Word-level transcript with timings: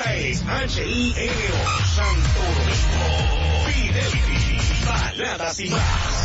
Esta 0.00 0.64
es 0.64 0.78
HILO 0.78 1.14
Santo 1.94 2.40
Domingo. 2.40 3.66
Fidelity. 3.66 4.86
Baladas 4.86 5.60
y 5.60 5.68
más. 5.68 6.19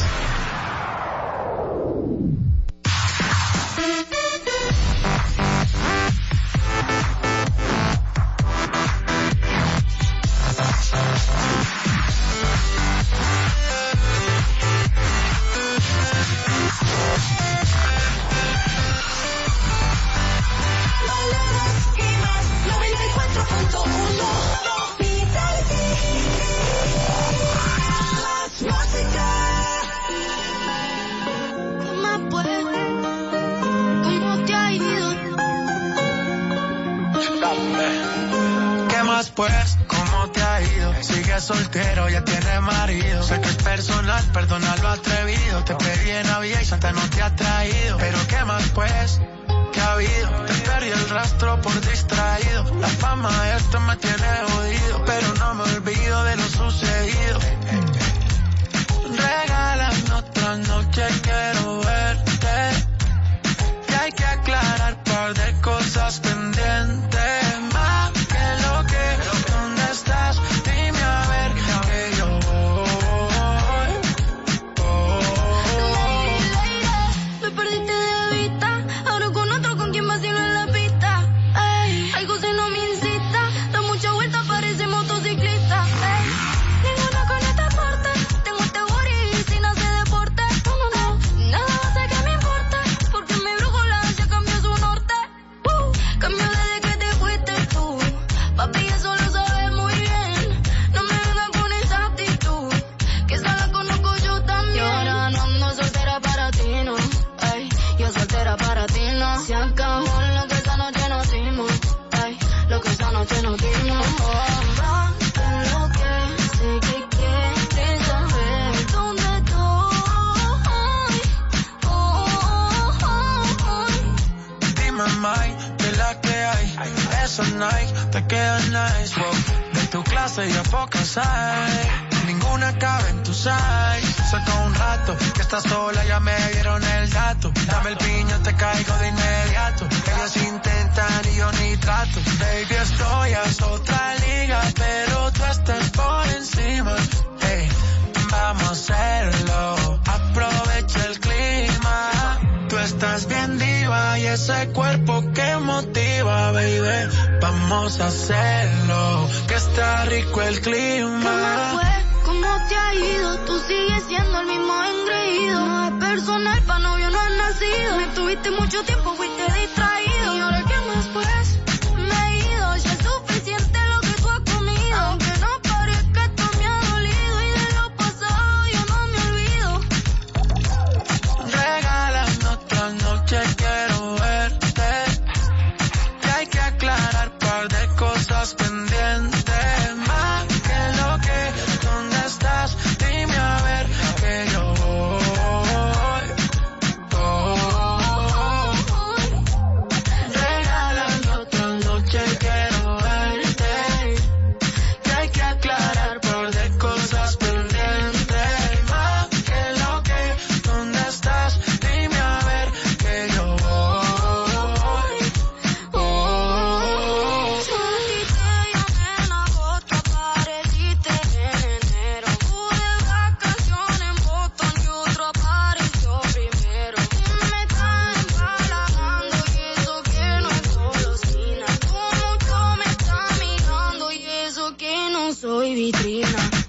vitrina 235.86 236.65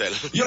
menetelmä. 0.00 0.45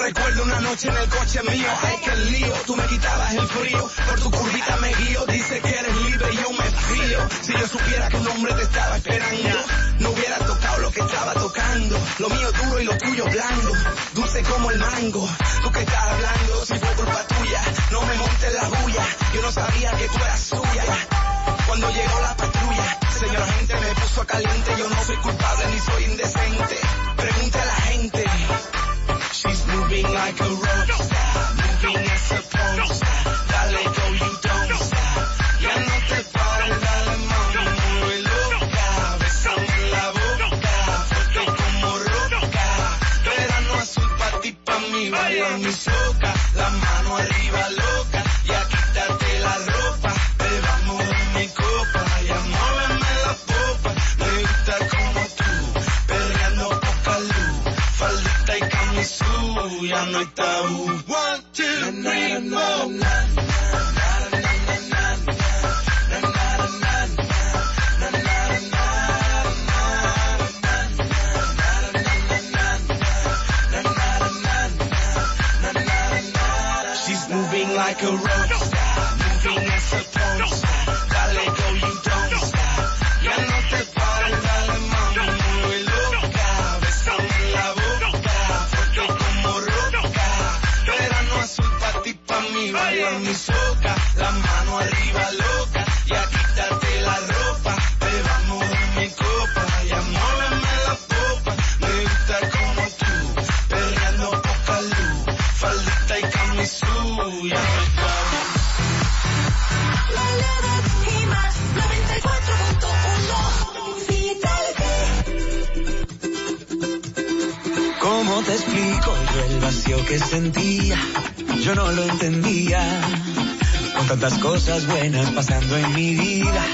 tantas 124.19 124.39
cosas 124.39 124.85
buenas 124.85 125.31
pasando 125.31 125.77
en 125.77 125.93
mi 125.93 126.13
vida. 126.13 126.65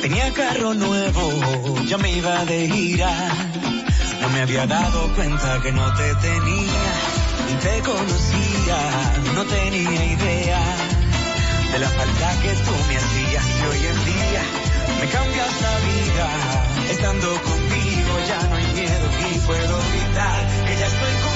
Tenía 0.00 0.32
carro 0.32 0.72
nuevo, 0.72 1.84
ya 1.84 1.98
me 1.98 2.10
iba 2.16 2.44
de 2.46 2.68
gira. 2.70 3.10
No 4.22 4.28
me 4.30 4.40
había 4.40 4.66
dado 4.66 5.12
cuenta 5.14 5.60
que 5.62 5.72
no 5.72 5.92
te 5.94 6.14
tenía, 6.14 6.84
ni 7.48 7.54
te 7.60 7.82
conocía, 7.82 8.78
no 9.34 9.44
tenía 9.44 10.04
idea 10.06 10.60
de 11.72 11.78
la 11.78 11.88
falta 11.88 12.40
que 12.40 12.52
tú 12.64 12.72
me 12.88 12.96
hacías 12.96 13.44
y 13.44 13.66
hoy 13.66 13.86
en 13.86 14.04
día 14.04 14.42
me 14.98 15.06
cambias 15.08 15.60
la 15.60 15.76
vida. 15.90 16.28
Estando 16.92 17.28
contigo 17.28 18.12
ya 18.26 18.48
no 18.48 18.56
hay 18.56 18.66
miedo 18.72 19.34
y 19.34 19.38
puedo 19.40 19.78
gritar 19.92 20.46
que 20.66 20.78
ya 20.78 20.86
estoy 20.86 21.12
contigo. 21.12 21.35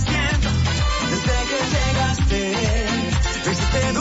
desde 2.31 4.00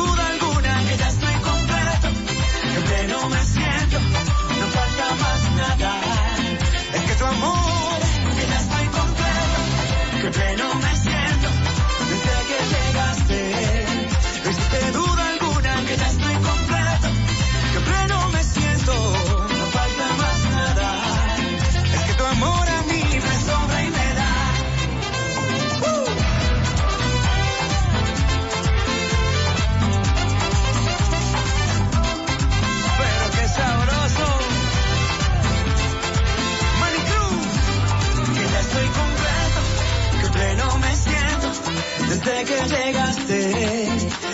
que 42.44 42.54
llegaste. 42.74 43.88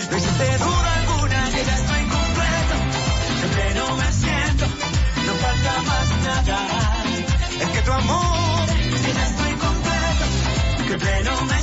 No 0.09 0.17
existe 0.17 0.57
duda 0.57 0.93
alguna 0.99 1.49
que 1.51 1.65
ya 1.65 1.75
estoy 1.75 2.03
completo. 2.15 2.75
Siempre 3.39 3.73
no 3.75 3.95
me 3.97 4.11
siento, 4.13 4.65
no 5.25 5.33
falta 5.35 5.81
más 5.89 6.07
nada. 6.23 7.03
Es 7.59 7.69
que 7.69 7.81
tu 7.81 7.91
amor, 7.91 8.65
que 9.03 9.13
ya 9.13 9.25
estoy 9.27 9.53
completo. 9.65 10.25
Que 10.87 10.97
pleno 10.97 11.41
me 11.41 11.56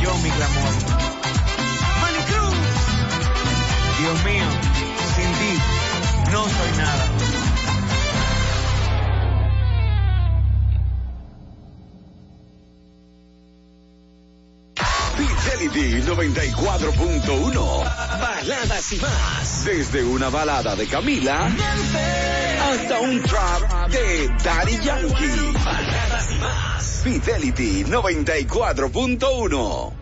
yo 0.00 0.14
mi 0.18 0.30
clamor. 0.30 0.72
Manny 2.00 2.22
Cruz. 2.28 2.58
Dios 4.00 4.24
mío, 4.24 4.46
sin 5.14 5.30
ti 5.38 5.52
no 6.32 6.40
soy 6.42 6.70
nada. 6.76 7.04
Fidelity 15.16 16.02
94.1 16.02 17.84
Baladas 18.20 18.92
y 18.92 18.96
más. 18.96 19.64
Desde 19.64 20.04
una 20.04 20.28
balada 20.28 20.76
de 20.76 20.86
Camila 20.86 21.48
hasta 22.72 23.00
un 23.00 23.22
trap 23.22 23.88
de 23.90 24.28
Daddy 24.44 24.78
Yankee. 24.82 25.52
Fidelity 27.06 27.84
94.1. 27.84 29.95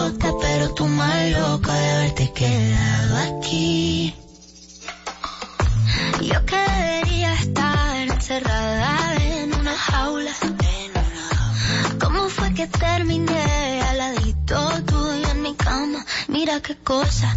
loca, 0.00 0.32
pero 0.40 0.74
tú 0.74 0.86
más 0.86 1.30
loca 1.30 1.72
de 1.74 1.90
haberte 1.90 2.32
quedado 2.32 3.16
aquí. 3.28 4.14
Yo 6.22 6.44
que 6.46 6.56
debería 6.56 7.34
estar 7.34 7.96
encerrada 8.08 9.16
en 9.16 9.54
una 9.54 9.74
jaula. 9.76 10.32
¿Cómo 12.02 12.28
fue 12.28 12.54
que 12.54 12.66
terminé 12.66 13.82
al 13.82 13.98
ladito 13.98 14.58
tuyo 14.86 15.28
en 15.30 15.42
mi 15.42 15.54
cama? 15.54 16.04
Mira 16.28 16.60
qué 16.60 16.76
cosa, 16.76 17.36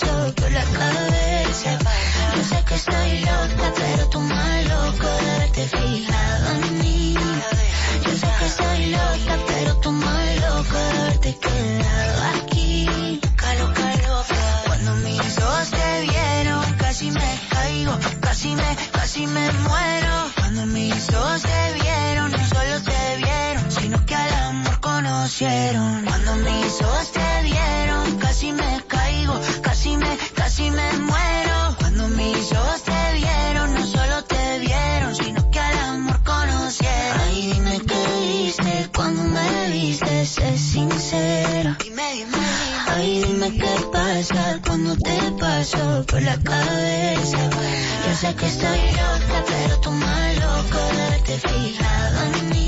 por 0.00 0.50
la 0.50 0.64
cabeza. 0.64 1.78
Yo 2.34 2.42
sé 2.42 2.64
que 2.66 2.74
estoy 2.74 3.20
loca, 3.20 3.72
pero 3.76 4.08
tú 4.08 4.20
más 4.20 4.64
loco 4.64 5.06
de 5.06 5.30
haberte 5.30 5.68
fijado 5.68 6.50
en 6.50 6.78
mí. 6.80 7.14
Yo 8.04 8.10
sé 8.10 8.26
que 8.38 8.46
estoy 8.46 8.86
loca, 8.86 9.38
pero 9.46 9.76
tú 9.76 9.92
más 9.92 10.36
loco 10.40 10.76
de 10.78 10.98
haberte 10.98 11.38
quedado 11.38 12.22
aquí. 12.34 12.86
Loca, 13.22 13.54
loca, 13.54 13.96
loca. 14.08 14.62
Cuando 14.66 14.94
mis 14.96 15.38
ojos 15.38 15.70
te 15.70 16.00
vieron, 16.02 16.72
casi 16.74 17.10
me 17.12 17.38
caigo, 17.50 17.98
casi 18.20 18.56
me, 18.56 18.76
casi 18.90 19.26
me 19.28 19.52
muero. 19.52 20.30
Cuando 20.34 20.66
mis 20.66 21.08
ojos 21.14 21.42
te 21.42 21.72
vieron, 21.80 22.32
no 22.32 22.38
solo 22.48 22.82
te 22.82 23.16
vieron, 23.18 23.23
conocieron. 25.24 26.04
Cuando 26.04 26.36
mis 26.36 26.82
ojos 26.82 27.12
te 27.12 27.42
vieron, 27.44 28.18
casi 28.18 28.52
me 28.52 28.84
caigo, 28.86 29.40
casi 29.62 29.96
me, 29.96 30.18
casi 30.34 30.70
me 30.70 30.92
muero. 30.98 31.76
Cuando 31.78 32.08
mis 32.08 32.52
ojos 32.52 32.82
te 32.82 33.14
vieron, 33.14 33.72
no 33.72 33.86
solo 33.86 34.24
te 34.24 34.58
vieron, 34.58 35.16
sino 35.16 35.50
que 35.50 35.58
al 35.58 35.78
amor 35.78 36.22
conocieron. 36.22 37.20
Ay, 37.22 37.52
dime 37.54 37.80
qué 37.86 38.02
viste 38.20 38.90
cuando 38.94 39.22
me 39.22 39.68
viste, 39.70 40.26
sé 40.26 40.58
sincera. 40.58 41.78
Dime, 41.82 42.14
dime, 42.16 42.38
Ay, 42.88 43.24
dime 43.26 43.50
qué 43.56 43.86
pasa 43.90 44.60
cuando 44.66 44.94
te 44.96 45.18
paso 45.40 46.04
por 46.06 46.20
la 46.20 46.36
cabeza. 46.36 47.38
Yo 48.06 48.14
sé 48.14 48.34
que 48.34 48.46
estoy 48.46 48.78
loca, 48.90 49.44
pero 49.46 49.80
tú 49.80 49.90
más 49.90 50.34
loco 50.34 50.78
de 50.94 51.02
haberte 51.02 51.38
fijado 51.38 52.22
en 52.24 52.48
mí. 52.50 52.64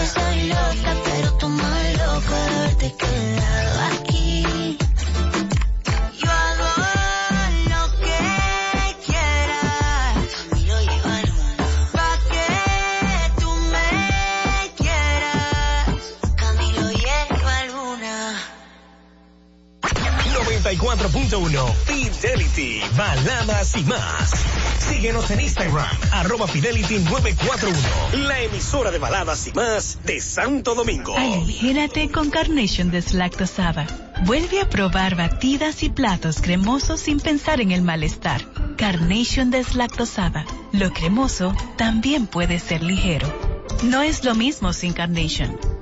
Loca, 0.00 0.96
pero 1.04 1.32
tú 1.34 1.48
más 1.50 1.98
loco 1.98 2.34
de. 2.78 4.09
94.1 20.78 21.74
Fidelity, 21.84 22.80
baladas 22.96 23.76
y 23.76 23.84
más. 23.84 24.30
Síguenos 24.78 25.30
en 25.30 25.40
Instagram, 25.40 25.86
arroba 26.12 26.46
Fidelity 26.46 26.98
941, 26.98 28.26
la 28.28 28.40
emisora 28.40 28.90
de 28.90 28.98
baladas 28.98 29.48
y 29.48 29.52
más 29.52 29.98
de 30.04 30.20
Santo 30.20 30.74
Domingo. 30.74 31.16
Aligérate 31.16 32.10
con 32.10 32.30
Carnation 32.30 32.90
deslactosada. 32.90 33.86
Vuelve 34.24 34.60
a 34.60 34.68
probar 34.68 35.16
batidas 35.16 35.82
y 35.82 35.90
platos 35.90 36.40
cremosos 36.40 37.00
sin 37.00 37.18
pensar 37.18 37.60
en 37.60 37.72
el 37.72 37.82
malestar. 37.82 38.42
Carnation 38.76 39.50
deslactosada. 39.50 40.44
Lo 40.72 40.92
cremoso 40.92 41.54
también 41.78 42.26
puede 42.26 42.58
ser 42.58 42.82
ligero. 42.82 43.26
No 43.82 44.02
es 44.02 44.24
lo 44.24 44.34
mismo 44.34 44.72
sin 44.72 44.92
Carnation. 44.92 45.79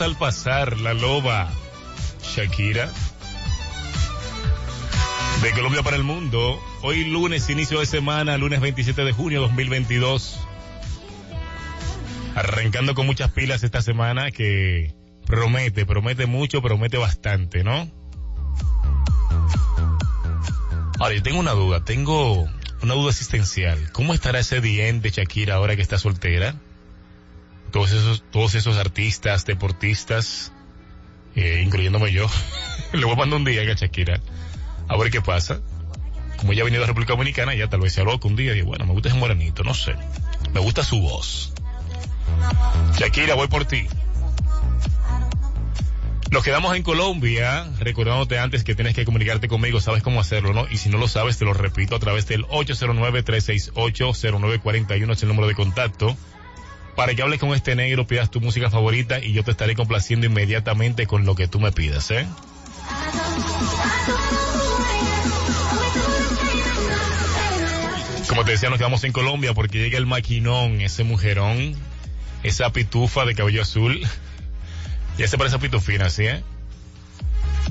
Al 0.00 0.16
pasar, 0.16 0.78
la 0.78 0.94
loba 0.94 1.50
Shakira. 2.22 2.90
De 5.42 5.50
Colombia 5.50 5.82
para 5.82 5.96
el 5.96 6.04
mundo. 6.04 6.58
Hoy 6.80 7.04
lunes, 7.04 7.50
inicio 7.50 7.80
de 7.80 7.86
semana, 7.86 8.38
lunes 8.38 8.62
27 8.62 9.04
de 9.04 9.12
junio 9.12 9.42
2022. 9.42 10.40
Arrancando 12.34 12.94
con 12.94 13.04
muchas 13.04 13.30
pilas 13.32 13.62
esta 13.62 13.82
semana 13.82 14.30
que 14.30 14.94
promete, 15.26 15.84
promete 15.84 16.24
mucho, 16.24 16.62
promete 16.62 16.96
bastante, 16.96 17.62
¿no? 17.62 17.90
Ahora, 20.98 21.14
yo 21.14 21.22
tengo 21.22 21.40
una 21.40 21.52
duda, 21.52 21.84
tengo 21.84 22.48
una 22.82 22.94
duda 22.94 23.10
existencial. 23.10 23.92
¿Cómo 23.92 24.14
estará 24.14 24.38
ese 24.38 24.62
de 24.62 25.10
Shakira 25.10 25.56
ahora 25.56 25.76
que 25.76 25.82
está 25.82 25.98
soltera? 25.98 26.54
Todos 27.70 27.92
esos, 27.92 28.24
todos 28.30 28.54
esos 28.54 28.76
artistas, 28.76 29.44
deportistas, 29.44 30.52
eh, 31.34 31.62
incluyéndome 31.64 32.12
yo, 32.12 32.28
le 32.92 33.04
voy 33.04 33.14
a 33.14 33.16
mandar 33.16 33.38
un 33.38 33.44
día 33.44 33.62
a 33.62 33.74
Shakira 33.74 34.20
a 34.88 34.96
ver 34.96 35.10
qué 35.10 35.20
pasa. 35.20 35.60
Como 36.36 36.52
ya 36.52 36.62
ha 36.62 36.64
venido 36.64 36.82
a 36.82 36.86
República 36.86 37.12
Dominicana, 37.12 37.54
ya 37.54 37.68
tal 37.68 37.80
vez 37.80 37.92
se 37.92 38.02
loco 38.02 38.26
un 38.26 38.34
día 38.34 38.56
y 38.56 38.62
bueno, 38.62 38.86
me 38.86 38.92
gusta 38.92 39.10
ese 39.10 39.18
morenito, 39.18 39.62
no 39.62 39.74
sé. 39.74 39.94
Me 40.52 40.60
gusta 40.60 40.82
su 40.82 41.00
voz. 41.00 41.52
Shakira, 42.98 43.34
voy 43.34 43.48
por 43.48 43.66
ti. 43.66 43.86
Nos 46.30 46.44
quedamos 46.44 46.76
en 46.76 46.84
Colombia, 46.84 47.66
recordándote 47.80 48.38
antes 48.38 48.62
que 48.62 48.76
tienes 48.76 48.94
que 48.94 49.04
comunicarte 49.04 49.48
conmigo, 49.48 49.80
sabes 49.80 50.00
cómo 50.02 50.20
hacerlo, 50.20 50.52
¿no? 50.52 50.68
Y 50.70 50.76
si 50.76 50.88
no 50.88 50.96
lo 50.96 51.08
sabes, 51.08 51.38
te 51.38 51.44
lo 51.44 51.54
repito 51.54 51.96
a 51.96 51.98
través 51.98 52.28
del 52.28 52.46
809-368-0941 52.46 55.12
es 55.12 55.22
el 55.22 55.28
número 55.28 55.48
de 55.48 55.56
contacto. 55.56 56.16
Para 57.00 57.14
que 57.14 57.22
hables 57.22 57.40
con 57.40 57.54
este 57.54 57.74
negro, 57.74 58.06
pidas 58.06 58.30
tu 58.30 58.42
música 58.42 58.68
favorita 58.68 59.24
y 59.24 59.32
yo 59.32 59.42
te 59.42 59.52
estaré 59.52 59.74
complaciendo 59.74 60.26
inmediatamente 60.26 61.06
con 61.06 61.24
lo 61.24 61.34
que 61.34 61.48
tú 61.48 61.58
me 61.58 61.72
pidas, 61.72 62.10
¿eh? 62.10 62.26
Como 68.28 68.44
te 68.44 68.50
decía, 68.50 68.68
nos 68.68 68.76
quedamos 68.76 69.02
en 69.04 69.12
Colombia 69.12 69.54
porque 69.54 69.78
llega 69.78 69.96
el 69.96 70.04
maquinón, 70.04 70.82
ese 70.82 71.02
mujerón, 71.02 71.74
esa 72.42 72.70
pitufa 72.70 73.24
de 73.24 73.34
cabello 73.34 73.62
azul. 73.62 74.06
Ya 75.16 75.26
se 75.26 75.38
parece 75.38 75.56
a 75.56 75.58
pitufina, 75.58 76.10
¿sí, 76.10 76.26
eh? 76.26 76.42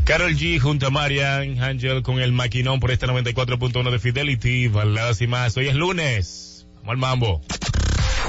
Carol 0.05 0.35
G 0.35 0.59
junto 0.59 0.87
a 0.87 0.89
Marian 0.89 1.61
Angel 1.61 2.01
con 2.01 2.19
el 2.19 2.31
maquinón 2.31 2.79
por 2.79 2.89
esta 2.89 3.05
94.1 3.05 3.91
de 3.91 3.99
Fidelity, 3.99 4.69
baladas 4.69 5.21
y 5.21 5.27
más. 5.27 5.55
Hoy 5.55 5.67
es 5.67 5.75
lunes. 5.75 6.65
Vamos 6.77 6.89
al 6.89 6.97
mambo. 6.97 7.41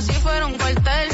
si 0.00 0.12
fuera 0.12 0.46
un 0.46 0.54
cuartel. 0.54 1.09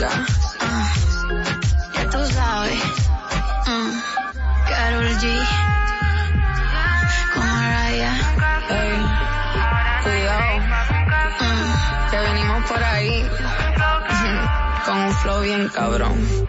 Ah, 0.00 0.92
ya 1.94 2.08
tú 2.08 2.18
sabes. 2.32 2.82
Carol 4.68 5.08
G. 5.20 5.24
Con 7.34 7.42
Raya. 7.42 8.12
Hey. 8.68 8.96
Cuidado. 10.02 10.58
Mm. 11.40 12.10
Que 12.10 12.16
venimos 12.16 12.70
por 12.70 12.82
ahí. 12.82 13.30
Con 14.86 14.96
un 14.96 15.12
flow 15.12 15.42
bien 15.42 15.68
cabrón. 15.68 16.41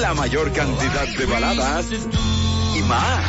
La 0.00 0.12
mayor 0.14 0.52
cantidad 0.52 1.06
de 1.16 1.26
baladas 1.26 1.86
y 2.76 2.82
más. 2.82 3.24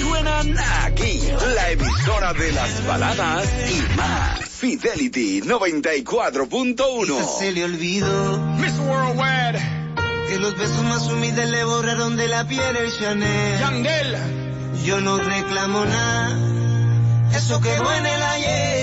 Suenan 0.00 0.54
aquí, 0.84 1.20
la 1.54 1.70
emisora 1.70 2.32
de 2.34 2.52
las 2.52 2.86
baladas 2.86 3.48
y 3.70 3.96
más. 3.96 4.40
Fidelity 4.48 5.40
94.1. 5.42 7.38
Se 7.38 7.52
le 7.52 7.64
olvidó. 7.64 8.38
Miss 8.58 8.78
Worldwide, 8.78 9.60
Que 10.28 10.38
los 10.38 10.56
besos 10.56 10.82
más 10.84 11.02
humildes 11.06 11.48
le 11.48 11.64
borraron 11.64 12.16
de 12.16 12.28
la 12.28 12.46
piel 12.46 12.76
el 12.76 12.92
Chanel. 12.92 13.60
Yandel, 13.60 14.16
Yo 14.84 15.00
no 15.00 15.16
reclamo 15.18 15.84
nada. 15.84 16.38
Eso 17.34 17.60
quedó 17.60 17.92
en 17.92 18.06
el 18.06 18.22
ayer. 18.22 18.74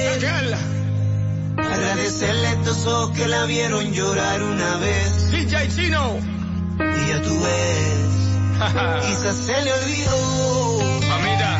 Agradecerle 1.58 2.47
a 2.47 2.51
estos 2.54 2.86
ojos 2.86 3.17
que 3.17 3.27
la 3.27 3.45
vieron 3.45 3.91
llorar 3.93 4.41
una 4.41 4.77
vez. 4.77 5.32
DJ 5.32 5.67
Chino. 5.69 6.31
Y 6.98 7.08
ya 7.10 7.22
tú 7.22 7.39
ves. 7.41 8.12
Quizás 9.06 9.36
se 9.36 9.62
le 9.62 9.74
olvidó. 9.74 10.17
Mamita, 11.10 11.52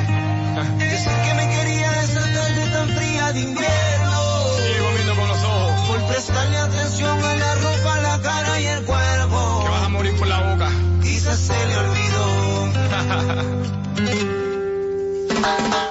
Decir 0.78 1.12
que 1.26 1.34
me 1.34 1.50
quería 1.50 2.04
esa 2.04 2.22
tarde 2.22 2.70
tan 2.74 2.90
fría 2.90 3.32
de 3.34 3.40
invierno. 3.42 4.20
sigue 4.58 4.80
comiendo 4.80 5.16
con 5.16 5.28
los 5.28 5.44
ojos. 5.44 5.88
Por 5.88 6.08
prestarle 6.08 6.58
atención 6.58 7.24
a 7.24 7.36
la 7.36 7.56
ropa, 7.56 7.98
la 8.02 8.20
cara 8.22 8.60
y 8.60 8.66
el 8.66 8.84
cuerpo. 8.86 9.62
Que 9.64 9.70
vas 9.70 9.84
a 9.84 9.90
morir 9.90 10.18
por 10.18 10.28
la 10.28 10.40
boca. 10.54 10.70
Quizás 11.02 11.40
se 11.40 11.68
le 11.68 11.78
olvidó. 11.78 12.22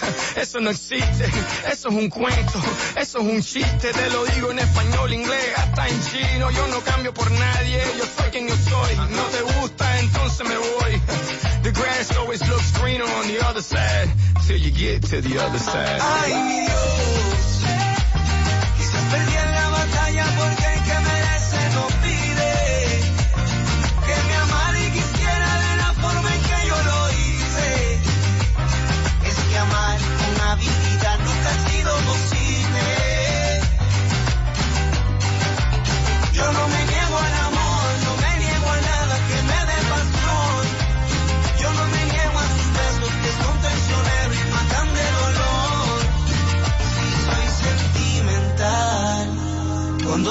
eso 0.36 0.60
no 0.60 0.70
existe, 0.70 1.24
eso 1.70 1.88
es 1.88 1.94
un 1.94 2.08
cuento, 2.08 2.60
eso 2.96 3.18
es 3.18 3.24
un 3.24 3.42
chiste, 3.42 3.92
te 3.92 4.10
lo 4.10 4.24
digo 4.26 4.50
en 4.50 4.58
español, 4.58 5.12
inglés, 5.12 5.52
hasta 5.56 5.88
en 5.88 6.02
chino, 6.04 6.50
yo 6.50 6.66
no 6.68 6.80
cambio 6.80 7.12
por 7.14 7.30
nadie, 7.30 7.80
yo 7.98 8.04
soy 8.16 8.30
quien 8.30 8.48
yo 8.48 8.56
soy, 8.56 8.96
no 8.96 9.22
te 9.24 9.42
gusta, 9.60 9.98
entonces 10.00 10.48
me 10.48 10.56
voy, 10.56 11.00
the 11.62 11.70
grass 11.72 12.10
always 12.16 12.40
looks 12.48 12.72
greener 12.80 13.04
on 13.04 13.26
the 13.28 13.38
other 13.46 13.62
side, 13.62 14.10
till 14.46 14.58
you 14.58 14.70
get 14.70 15.02
to 15.02 15.20
the 15.20 15.38
other 15.38 15.58
side. 15.58 16.00
Ay, 16.00 16.34
mi 16.34 16.60
Dios. 16.66 17.62
Quizás 18.76 19.02
perdí 19.10 19.36
en 19.36 19.52
la 19.52 19.68
batalla 19.68 20.24
porque 20.38 20.66
el 20.74 20.82
que 20.82 20.98
merece 21.00 21.74
lo 21.74 22.01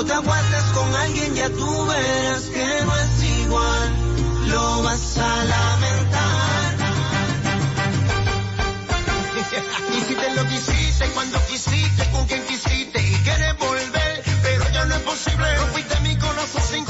Cuando 0.02 0.16
te 0.16 0.20
acuestes 0.20 0.64
con 0.74 0.96
alguien 0.96 1.36
ya 1.36 1.50
tú 1.50 1.86
verás 1.86 2.42
que 2.46 2.86
no 2.86 2.98
es 2.98 3.24
igual. 3.44 3.90
Lo 4.48 4.82
vas 4.82 5.18
a 5.20 5.46
lamentar. 5.46 6.76
Hiciste 9.96 10.36
lo 10.36 10.48
que 10.48 10.56
hiciste 10.56 11.06
cuando 11.14 11.38
quisiste, 11.46 12.10
con 12.12 12.26
quien 12.26 12.44
quisiste 12.48 13.00
y 13.00 13.14
quieres 13.18 13.58
volver, 13.60 14.24
pero 14.42 14.70
ya 14.72 14.86
no 14.86 14.96
es 14.96 15.02
posible. 15.02 15.56
Rompiste 15.58 16.00
mi 16.00 16.18
corazón 16.18 16.64
sin 16.64 16.84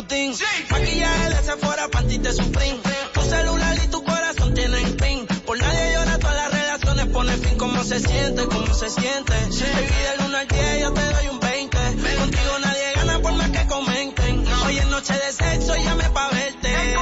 está 0.00 0.16
Luis 0.16 0.36
Butín. 0.36 0.36
Maquillaje 0.70 1.28
de 1.30 1.42
Sephora, 1.42 1.88
panty 1.88 2.18
de 2.18 2.32
Supreme. 2.32 2.78
Tu 3.14 3.20
celular 3.22 3.76
y 3.82 3.88
tu 3.88 4.04
corazón 4.04 4.54
tienen 4.54 4.96
pin. 4.96 5.26
Por 5.46 5.58
nadie 5.58 5.92
llora, 5.94 6.18
todas 6.18 6.36
las 6.36 6.52
relaciones 6.52 7.06
pone 7.06 7.32
fin. 7.36 7.58
¿Cómo 7.58 7.84
se 7.84 8.00
siente? 8.00 8.46
¿Cómo 8.46 8.74
se 8.74 8.90
siente? 8.90 9.32
Baby, 9.32 9.96
del 10.08 10.26
1 10.26 10.36
al 10.36 10.48
10 10.48 10.80
yo 10.80 10.92
te 10.92 11.12
doy 11.12 11.28
un 11.28 11.40
20. 11.40 11.78
Contigo 12.18 12.58
nadie 12.60 12.92
gana 12.94 13.20
por 13.20 13.32
más 13.34 13.50
que 13.50 13.66
comenten. 13.66 14.46
Hoy 14.66 14.78
es 14.78 14.86
noche 14.86 15.14
de 15.14 15.32
sexo, 15.32 15.76
llame 15.76 16.10
pa' 16.10 16.28
verte. 16.30 16.94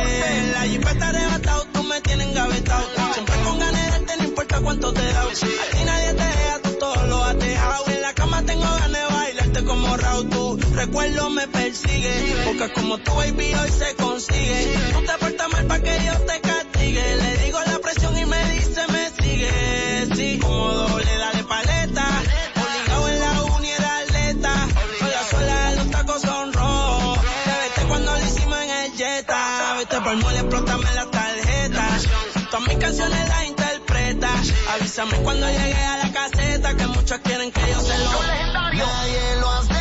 La 0.53 0.63
jipeta 0.63 1.09
arrebatado, 1.09 1.67
tú 1.73 1.83
me 1.83 2.01
tienes 2.01 2.29
engavetado. 2.29 2.85
Siempre 3.15 3.35
con 3.45 3.59
ganas 3.59 4.07
de 4.07 4.17
no 4.17 4.25
importa 4.25 4.61
cuánto 4.61 4.93
te 4.93 5.13
da. 5.13 5.23
A 5.23 5.27
recuerdo 10.87 11.31
me 11.31 11.47
persigue. 11.49 12.37
Porque 12.45 12.73
como 12.73 12.99
tu 12.99 13.15
baby 13.15 13.55
hoy 13.55 13.71
se 13.71 13.95
consigue. 13.97 14.75
Tú 14.93 15.01
te 15.01 15.13
portas 15.19 15.49
mal 15.53 15.67
pa' 15.67 15.81
que 15.81 15.97
yo 16.05 16.15
te 16.29 16.41
castigue. 16.41 17.17
Le 17.17 17.37
digo 17.45 17.59
la 17.67 17.79
presión 17.79 18.19
y 18.19 18.27
me 18.27 18.43
dice 18.53 18.83
me 18.89 19.05
sigue. 19.23 20.09
Sí, 20.15 20.39
como 20.41 20.69
doble, 20.69 21.19
dale 21.19 21.45
paleta. 21.45 22.07
Obligado 22.57 23.09
en 23.09 23.21
la 23.21 23.43
uni 23.57 23.71
era 23.71 23.99
atleta. 23.99 24.55
Sola, 24.99 25.23
sola, 25.31 25.71
los 25.77 25.91
tacos 25.91 26.23
son 26.23 26.53
rojos. 26.53 27.19
Te 27.45 27.55
vete 27.63 27.89
cuando 27.89 28.13
lo 28.13 28.25
hicimos 28.25 28.59
en 28.59 28.71
el 28.71 28.93
Jetta. 28.93 29.75
Vete 29.79 30.01
por 30.01 30.17
mole, 30.17 30.39
explótame 30.39 30.95
la 30.95 31.07
tarjeta. 31.07 31.85
Todas 32.51 32.69
mis 32.69 32.79
canciones 32.79 33.29
las 33.29 33.45
interpreta. 33.47 34.31
Avísame 34.75 35.17
cuando 35.19 35.47
llegue 35.49 35.85
a 35.85 35.97
la 36.05 36.13
caseta 36.13 36.77
que 36.77 36.87
muchos 36.89 37.19
quieren 37.19 37.51
que 37.51 37.61
yo 37.73 37.81
se 37.81 37.99
lo. 37.99 38.23
Nadie 38.75 39.37
lo 39.41 39.51
hace 39.51 39.74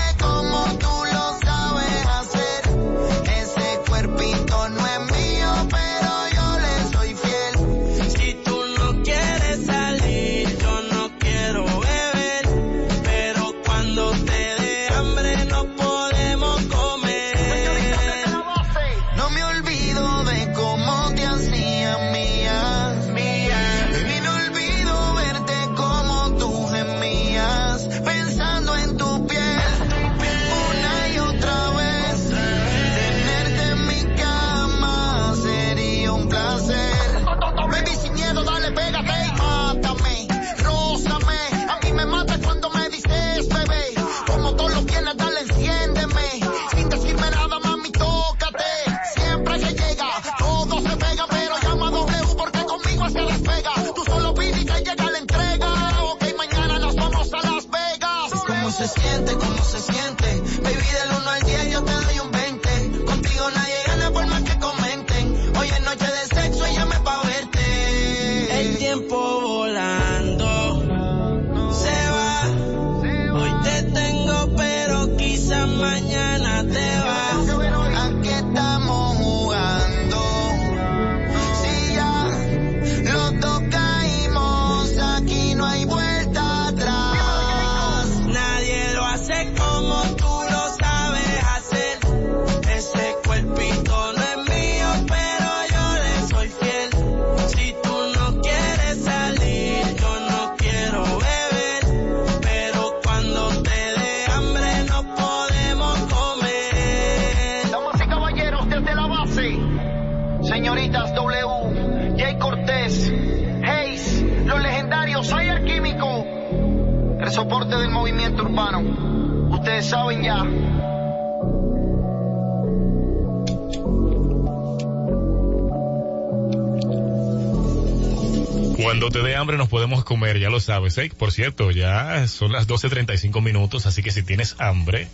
Cuando 128.84 129.10
te 129.10 129.22
dé 129.22 129.36
hambre 129.36 129.58
nos 129.58 129.70
podemos 129.70 130.04
comer, 130.04 130.40
ya 130.40 130.50
lo 130.50 130.60
sabes, 130.60 130.98
¿eh? 130.98 131.12
Por 131.18 131.32
cierto, 131.32 131.72
ya 131.72 132.28
son 132.28 132.52
las 132.52 132.68
12.35 132.68 133.42
minutos, 133.42 133.86
así 133.86 134.04
que 134.04 134.12
si 134.12 134.24
tienes 134.24 134.56
hambre, 134.60 135.08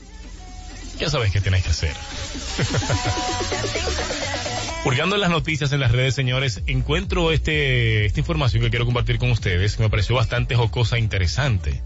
ya 0.98 1.10
sabes 1.10 1.32
qué 1.32 1.40
tienes 1.40 1.64
que 1.64 1.70
hacer. 1.70 1.94
Hurgando 4.86 5.16
en 5.16 5.22
las 5.22 5.30
noticias 5.30 5.72
en 5.72 5.82
las 5.82 5.92
redes, 5.92 6.16
señores, 6.16 6.64
encuentro 6.68 7.32
este, 7.32 8.06
esta 8.06 8.20
información 8.20 8.64
que 8.64 8.70
quiero 8.70 8.86
compartir 8.86 9.20
con 9.20 9.30
ustedes, 9.30 9.76
que 9.76 9.84
me 9.84 9.90
pareció 9.90 10.16
bastante 10.16 10.56
jocosa 10.56 10.96
e 10.96 11.00
interesante. 11.00 11.82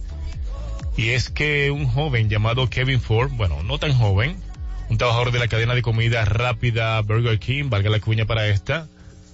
Y 0.95 1.09
es 1.09 1.29
que 1.29 1.71
un 1.71 1.87
joven 1.87 2.29
llamado 2.29 2.69
Kevin 2.69 3.01
Ford, 3.01 3.31
bueno, 3.31 3.63
no 3.63 3.79
tan 3.79 3.93
joven, 3.93 4.37
un 4.89 4.97
trabajador 4.97 5.31
de 5.31 5.39
la 5.39 5.47
cadena 5.47 5.73
de 5.73 5.81
comida 5.81 6.23
rápida 6.25 7.01
Burger 7.01 7.39
King, 7.39 7.69
valga 7.69 7.89
la 7.89 7.99
cuña 7.99 8.25
para 8.25 8.47
esta, 8.47 8.87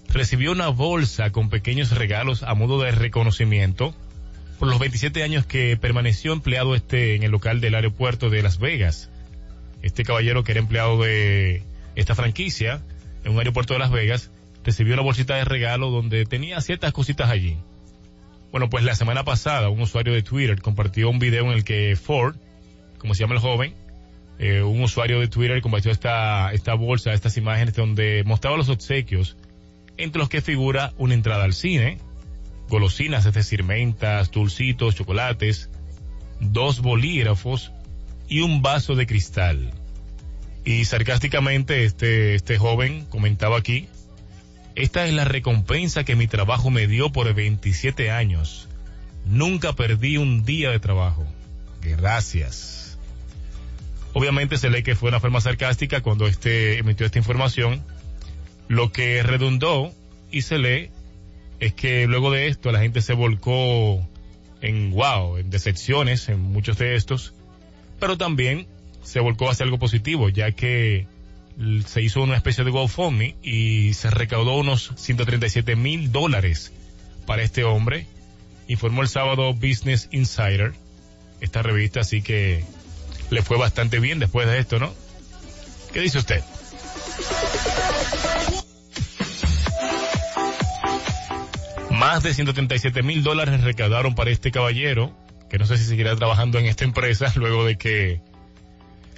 recibió 0.07 0.51
una 0.51 0.69
bolsa 0.69 1.31
con 1.31 1.49
pequeños 1.49 1.91
regalos 1.91 2.43
a 2.43 2.53
modo 2.53 2.81
de 2.81 2.91
reconocimiento 2.91 3.93
por 4.57 4.67
los 4.67 4.79
27 4.79 5.23
años 5.23 5.45
que 5.45 5.77
permaneció 5.77 6.33
empleado 6.33 6.75
este 6.75 7.15
en 7.15 7.23
el 7.23 7.31
local 7.31 7.61
del 7.61 7.75
aeropuerto 7.75 8.29
de 8.29 8.41
Las 8.41 8.59
Vegas. 8.59 9.09
Este 9.81 10.03
caballero 10.03 10.43
que 10.43 10.51
era 10.53 10.59
empleado 10.59 11.01
de 11.01 11.63
esta 11.95 12.15
franquicia 12.15 12.81
en 13.23 13.33
un 13.33 13.37
aeropuerto 13.39 13.73
de 13.73 13.79
Las 13.79 13.91
Vegas 13.91 14.31
recibió 14.63 14.93
una 14.93 15.03
bolsita 15.03 15.35
de 15.35 15.45
regalo 15.45 15.89
donde 15.89 16.25
tenía 16.25 16.59
ciertas 16.61 16.91
cositas 16.91 17.29
allí. 17.29 17.57
Bueno, 18.51 18.69
pues 18.69 18.83
la 18.83 18.95
semana 18.95 19.23
pasada 19.23 19.69
un 19.69 19.81
usuario 19.81 20.13
de 20.13 20.23
Twitter 20.23 20.61
compartió 20.61 21.09
un 21.09 21.19
video 21.19 21.45
en 21.45 21.51
el 21.51 21.63
que 21.63 21.95
Ford, 21.95 22.35
como 22.97 23.13
se 23.13 23.21
llama 23.21 23.35
el 23.35 23.41
joven, 23.41 23.75
eh, 24.39 24.63
un 24.63 24.81
usuario 24.81 25.19
de 25.19 25.27
Twitter 25.27 25.61
compartió 25.61 25.91
esta, 25.91 26.51
esta 26.53 26.73
bolsa, 26.73 27.13
estas 27.13 27.37
imágenes 27.37 27.75
donde 27.75 28.23
mostraba 28.25 28.57
los 28.57 28.69
obsequios, 28.69 29.37
entre 29.97 30.19
los 30.19 30.29
que 30.29 30.41
figura 30.41 30.93
una 30.97 31.13
entrada 31.13 31.43
al 31.43 31.53
cine, 31.53 31.99
golosinas, 32.69 33.25
es 33.25 33.33
decir, 33.33 33.63
mentas, 33.63 34.31
dulcitos, 34.31 34.95
chocolates, 34.95 35.69
dos 36.39 36.81
bolígrafos 36.81 37.71
y 38.27 38.41
un 38.41 38.61
vaso 38.61 38.95
de 38.95 39.05
cristal. 39.05 39.73
Y 40.63 40.85
sarcásticamente 40.85 41.83
este, 41.83 42.35
este 42.35 42.57
joven 42.57 43.05
comentaba 43.09 43.57
aquí, 43.57 43.89
esta 44.75 45.05
es 45.05 45.13
la 45.13 45.25
recompensa 45.25 46.03
que 46.03 46.15
mi 46.15 46.27
trabajo 46.27 46.69
me 46.69 46.87
dio 46.87 47.11
por 47.11 47.33
27 47.33 48.11
años. 48.11 48.67
Nunca 49.25 49.73
perdí 49.73 50.17
un 50.17 50.45
día 50.45 50.71
de 50.71 50.79
trabajo. 50.79 51.25
Gracias. 51.81 52.97
Obviamente 54.13 54.57
se 54.57 54.69
lee 54.69 54.83
que 54.83 54.95
fue 54.95 55.09
una 55.09 55.19
forma 55.19 55.41
sarcástica 55.41 56.01
cuando 56.01 56.27
este 56.27 56.79
emitió 56.79 57.05
esta 57.05 57.19
información. 57.19 57.83
Lo 58.67 58.91
que 58.91 59.23
redundó 59.23 59.93
y 60.31 60.41
se 60.41 60.57
lee 60.57 60.89
es 61.59 61.73
que 61.73 62.07
luego 62.07 62.31
de 62.31 62.47
esto 62.47 62.71
la 62.71 62.79
gente 62.79 63.01
se 63.01 63.13
volcó 63.13 64.07
en 64.61 64.91
wow, 64.91 65.37
en 65.37 65.49
decepciones 65.49 66.29
en 66.29 66.39
muchos 66.39 66.77
de 66.77 66.95
estos, 66.95 67.33
pero 67.99 68.17
también 68.17 68.67
se 69.03 69.19
volcó 69.19 69.49
hacia 69.49 69.63
algo 69.63 69.79
positivo, 69.79 70.29
ya 70.29 70.51
que 70.51 71.07
se 71.85 72.01
hizo 72.01 72.21
una 72.21 72.37
especie 72.37 72.63
de 72.63 72.71
GoFundMe 72.71 73.35
y 73.43 73.93
se 73.93 74.09
recaudó 74.09 74.55
unos 74.57 74.93
137 74.95 75.75
mil 75.75 76.11
dólares 76.11 76.71
para 77.25 77.43
este 77.43 77.63
hombre. 77.63 78.07
Informó 78.67 79.01
el 79.01 79.09
sábado 79.09 79.53
Business 79.53 80.07
Insider, 80.11 80.73
esta 81.41 81.61
revista, 81.61 82.01
así 82.01 82.21
que 82.21 82.63
le 83.29 83.41
fue 83.41 83.57
bastante 83.57 83.99
bien 83.99 84.19
después 84.19 84.47
de 84.47 84.59
esto, 84.59 84.79
¿no? 84.79 84.93
¿Qué 85.91 85.99
dice 85.99 86.19
usted? 86.19 86.43
Más 91.91 92.23
de 92.23 92.33
137 92.33 93.03
mil 93.03 93.23
dólares 93.23 93.61
recaudaron 93.61 94.15
para 94.15 94.31
este 94.31 94.51
caballero, 94.51 95.13
que 95.49 95.57
no 95.57 95.65
sé 95.65 95.77
si 95.77 95.83
seguirá 95.83 96.15
trabajando 96.15 96.57
en 96.57 96.67
esta 96.67 96.85
empresa 96.85 97.33
luego 97.35 97.65
de 97.65 97.77
que 97.77 98.21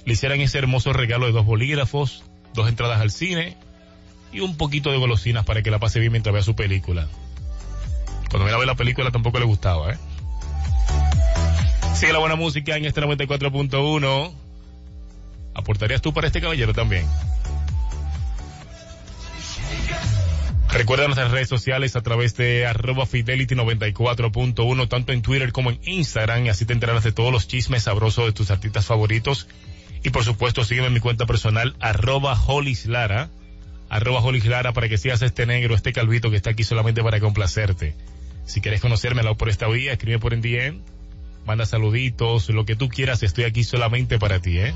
le 0.04 0.12
hicieran 0.14 0.40
ese 0.40 0.58
hermoso 0.58 0.92
regalo 0.92 1.26
de 1.26 1.32
dos 1.32 1.46
bolígrafos, 1.46 2.24
dos 2.54 2.68
entradas 2.68 3.00
al 3.00 3.10
cine 3.10 3.56
y 4.32 4.40
un 4.40 4.56
poquito 4.56 4.90
de 4.90 4.98
golosinas 4.98 5.44
para 5.44 5.62
que 5.62 5.70
la 5.70 5.78
pase 5.78 6.00
bien 6.00 6.12
mientras 6.12 6.32
vea 6.32 6.42
su 6.42 6.54
película. 6.54 7.08
Cuando 8.30 8.46
me 8.46 8.52
a 8.52 8.56
ver 8.56 8.66
la 8.66 8.76
película 8.76 9.10
tampoco 9.10 9.38
le 9.38 9.44
gustaba, 9.44 9.92
¿eh? 9.92 9.98
Sigue 11.94 12.12
la 12.12 12.18
buena 12.18 12.34
música 12.36 12.76
en 12.76 12.84
este 12.84 13.00
94.1. 13.02 14.32
¿Aportarías 15.54 16.00
tú 16.00 16.14
para 16.14 16.26
este 16.26 16.40
caballero 16.40 16.72
también? 16.72 17.06
Recuerda 20.72 21.04
nuestras 21.04 21.30
redes 21.30 21.50
sociales 21.50 21.96
a 21.96 22.00
través 22.00 22.34
de 22.36 22.66
arroba 22.66 23.04
fidelity 23.04 23.54
94.1, 23.54 24.88
tanto 24.88 25.12
en 25.12 25.20
Twitter 25.20 25.52
como 25.52 25.70
en 25.70 25.78
Instagram, 25.84 26.46
y 26.46 26.48
así 26.48 26.64
te 26.64 26.72
enterarás 26.72 27.04
de 27.04 27.12
todos 27.12 27.30
los 27.30 27.46
chismes 27.46 27.82
sabrosos 27.82 28.24
de 28.24 28.32
tus 28.32 28.50
artistas 28.50 28.86
favoritos. 28.86 29.46
Y 30.04 30.10
por 30.10 30.24
supuesto, 30.24 30.64
sígueme 30.64 30.88
en 30.88 30.94
mi 30.94 31.00
cuenta 31.00 31.26
personal, 31.26 31.76
arroba 31.80 32.38
holislara, 32.46 33.30
arroba 33.88 34.20
holislara, 34.20 34.72
para 34.72 34.88
que 34.88 34.98
sigas 34.98 35.22
este 35.22 35.46
negro, 35.46 35.74
este 35.74 35.92
calvito 35.92 36.30
que 36.30 36.36
está 36.36 36.50
aquí 36.50 36.64
solamente 36.64 37.02
para 37.02 37.20
complacerte. 37.20 37.94
Si 38.44 38.60
quieres 38.60 38.80
conocérmelo 38.80 39.36
por 39.36 39.48
esta 39.48 39.68
vía, 39.68 39.92
escribe 39.92 40.18
por 40.18 40.34
en 40.34 40.40
DM, 40.40 40.80
manda 41.46 41.66
saluditos, 41.66 42.48
lo 42.48 42.64
que 42.64 42.74
tú 42.74 42.88
quieras, 42.88 43.22
estoy 43.22 43.44
aquí 43.44 43.62
solamente 43.62 44.18
para 44.18 44.40
ti, 44.40 44.58
¿eh? 44.58 44.74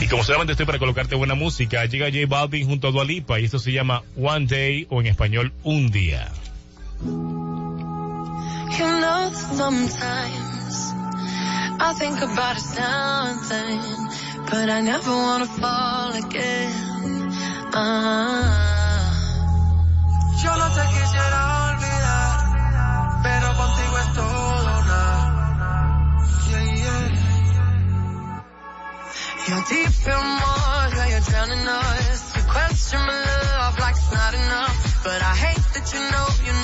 Y 0.00 0.06
como 0.08 0.24
solamente 0.24 0.52
estoy 0.52 0.66
para 0.66 0.78
colocarte 0.78 1.14
buena 1.14 1.34
música, 1.34 1.84
llega 1.86 2.06
J 2.06 2.26
Balvin 2.26 2.66
junto 2.66 2.88
a 2.88 2.90
Dualipa 2.90 3.40
y 3.40 3.44
esto 3.44 3.58
se 3.58 3.72
llama 3.72 4.02
One 4.16 4.46
Day 4.46 4.86
o 4.90 5.00
en 5.00 5.06
español 5.06 5.52
Un 5.62 5.90
Día. 5.90 6.30
I 11.80 11.92
think 11.94 12.20
about 12.22 12.56
it 12.56 12.62
something, 12.62 13.80
but 14.50 14.70
I 14.70 14.80
never 14.80 15.10
wanna 15.10 15.46
fall 15.46 16.12
again. 16.14 16.72
Ah. 17.74 18.74
Yo 20.42 20.50
no 20.56 20.68
te 20.76 20.82
quisiera 20.92 21.40
olvidar, 21.66 22.38
pero 23.22 23.46
contigo 23.56 23.98
es 23.98 24.12
todo 24.14 24.62
nada. 24.64 25.02
Yeah, 26.50 26.64
yeah. 26.82 27.24
You're 29.48 29.64
deep 29.68 30.06
in 30.06 30.26
water, 30.42 31.06
you're 31.10 31.26
drowning 31.28 31.66
us. 31.68 32.36
You 32.36 32.42
question 32.48 33.00
my 33.00 33.18
love 33.18 33.78
like 33.78 33.96
it's 33.96 34.12
not 34.12 34.34
enough. 34.34 34.78
But 35.04 35.20
I 35.22 35.34
hate 35.44 35.66
that 35.74 35.86
you 35.92 36.00
know, 36.00 36.26
you 36.46 36.52
know, 36.52 36.63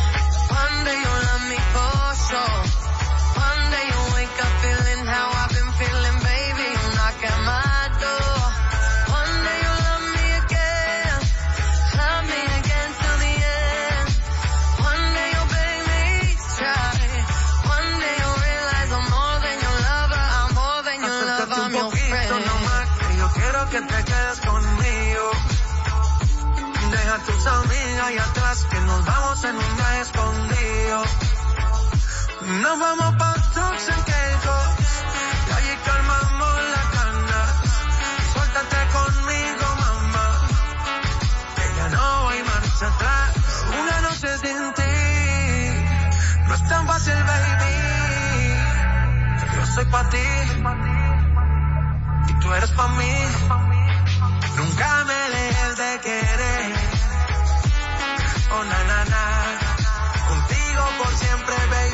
Nos 32.71 32.79
vamos 32.79 33.15
pa' 33.15 33.33
Turks 33.53 33.89
and 33.89 34.05
Caicos, 34.05 34.67
y 35.45 35.51
allí 35.57 35.75
calmamos 35.83 36.55
las 36.73 36.87
ganas. 36.95 37.49
Suéltate 38.31 38.77
conmigo, 38.95 39.65
mamá, 39.83 40.27
que 41.57 41.65
ya 41.75 41.89
no 41.89 42.29
hay 42.29 42.43
marcha 42.43 42.87
atrás. 42.87 43.29
Una 43.77 44.01
noche 44.07 44.37
sin 44.37 44.73
ti, 44.77 44.95
no 46.47 46.55
es 46.55 46.63
tan 46.69 46.87
fácil, 46.87 47.19
baby. 47.31 47.75
Yo 49.53 49.65
soy 49.65 49.85
pa' 49.91 50.09
ti, 50.09 50.27
y 52.29 52.33
tú 52.39 52.53
eres 52.53 52.71
pa' 52.71 52.87
mí. 52.87 53.13
Nunca 54.55 55.03
me 55.09 55.19
dejes 55.35 55.77
de 55.77 55.99
querer. 56.05 56.75
Oh, 58.53 58.63
na, 58.63 58.83
na, 58.91 59.05
na. 59.13 59.23
Contigo 60.29 60.83
por 60.99 61.13
siempre, 61.17 61.55
baby. 61.69 61.90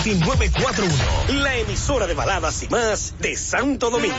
Arroba 0.00 0.02
Fidelity 0.02 0.14
941, 0.24 1.42
la 1.42 1.56
emisora 1.56 2.06
de 2.06 2.14
baladas 2.14 2.62
y 2.62 2.68
más 2.68 3.14
de 3.18 3.36
Santo 3.36 3.90
Domingo. 3.90 4.16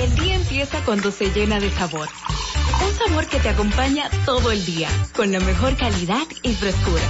El 0.00 0.14
día 0.16 0.34
empieza 0.36 0.84
cuando 0.84 1.10
se 1.10 1.30
llena 1.30 1.60
de 1.60 1.70
sabor. 1.70 2.08
Un 2.86 2.94
sabor 2.94 3.26
que 3.26 3.38
te 3.38 3.48
acompaña 3.48 4.10
todo 4.24 4.50
el 4.50 4.64
día, 4.64 4.88
con 5.14 5.32
la 5.32 5.40
mejor 5.40 5.76
calidad 5.76 6.26
y 6.42 6.54
frescura. 6.54 7.02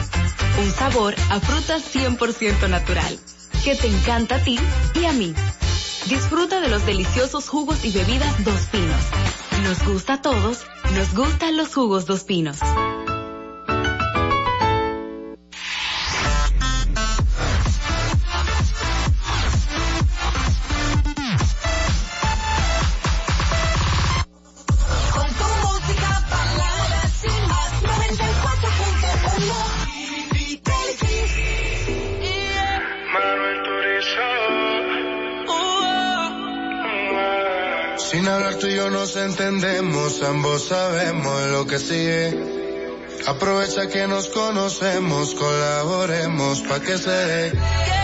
Un 0.63 0.71
sabor 0.71 1.15
a 1.31 1.41
fruta 1.41 1.79
100% 1.79 2.69
natural, 2.69 3.19
que 3.65 3.75
te 3.75 3.89
encanta 3.89 4.37
a 4.37 4.39
ti 4.41 4.59
y 4.95 5.05
a 5.05 5.13
mí. 5.13 5.35
Disfruta 6.07 6.61
de 6.61 6.69
los 6.69 6.85
deliciosos 6.85 7.49
jugos 7.49 7.85
y 7.85 7.93
bebidas 7.93 8.45
Dos 8.45 8.67
Pinos. 8.71 9.05
Nos 9.63 9.83
gusta 9.85 10.15
a 10.15 10.23
todos, 10.23 10.65
nos 10.95 11.15
gustan 11.15 11.57
los 11.57 11.75
jugos 11.75 12.07
Dos 12.07 12.25
Pinos. 12.25 12.59
Entendemos, 39.25 40.22
ambos 40.22 40.68
sabemos 40.68 41.43
lo 41.51 41.66
que 41.66 41.79
sigue. 41.79 42.64
Aprovecha 43.27 43.89
que 43.89 44.07
nos 44.07 44.29
conocemos, 44.29 45.35
colaboremos 45.35 46.61
pa' 46.62 46.81
que 46.81 46.99
se. 46.99 48.04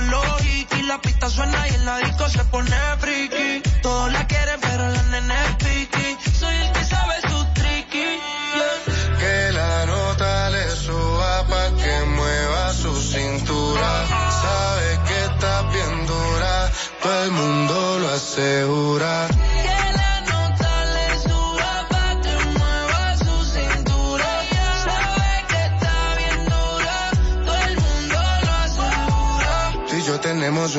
y 0.00 0.82
La 0.82 1.00
pista 1.00 1.30
suena 1.30 1.68
y 1.68 1.74
en 1.74 1.84
la 1.84 1.98
disco 1.98 2.28
se 2.28 2.44
pone 2.46 2.76
friki. 2.98 3.62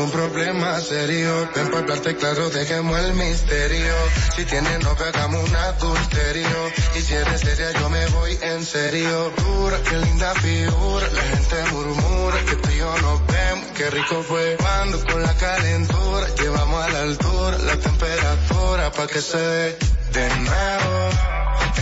Un 0.05 0.11
problema 0.11 0.79
serio. 0.81 1.49
Ven 1.55 1.67
para 1.67 1.79
hablarte 1.79 2.15
claro, 2.15 2.49
dejemos 2.49 2.99
el 2.99 3.13
misterio. 3.13 3.93
Si 4.35 4.45
tienes 4.45 4.83
novia, 4.83 5.07
hagamos 5.07 5.49
un 5.49 5.55
adulterio. 5.55 6.59
Y 6.95 7.01
si 7.01 7.13
eres 7.13 7.41
seria, 7.41 7.71
yo 7.71 7.89
me 7.89 8.05
voy 8.07 8.37
en 8.41 8.63
serio. 8.63 9.31
Dura, 9.37 9.77
qué 9.89 9.97
linda 9.97 10.33
figura. 10.35 11.07
La 11.11 11.21
gente 11.21 11.55
murmura 11.71 12.37
que 12.47 12.55
tú 12.55 12.69
y 12.69 12.77
yo 12.77 12.97
nos 13.01 13.27
vemos. 13.27 13.65
Qué 13.75 13.89
rico 13.89 14.23
fue 14.23 14.57
cuando 14.59 15.03
con 15.05 15.21
la 15.23 15.33
calentura 15.35 16.27
llevamos 16.35 16.83
a 16.85 16.89
la 16.89 17.01
altura 17.01 17.57
la 17.57 17.77
temperatura 17.77 18.91
pa' 18.91 19.07
que 19.07 19.21
se 19.21 19.37
dé 19.37 19.77
de 20.13 20.27
nuevo. 20.37 21.09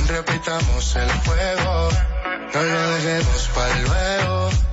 Repitamos 0.08 0.96
el 0.96 1.12
juego. 1.26 1.90
No 2.54 2.64
lo 2.64 2.90
dejemos 2.96 3.50
para 3.56 3.80
luego. 3.80 4.73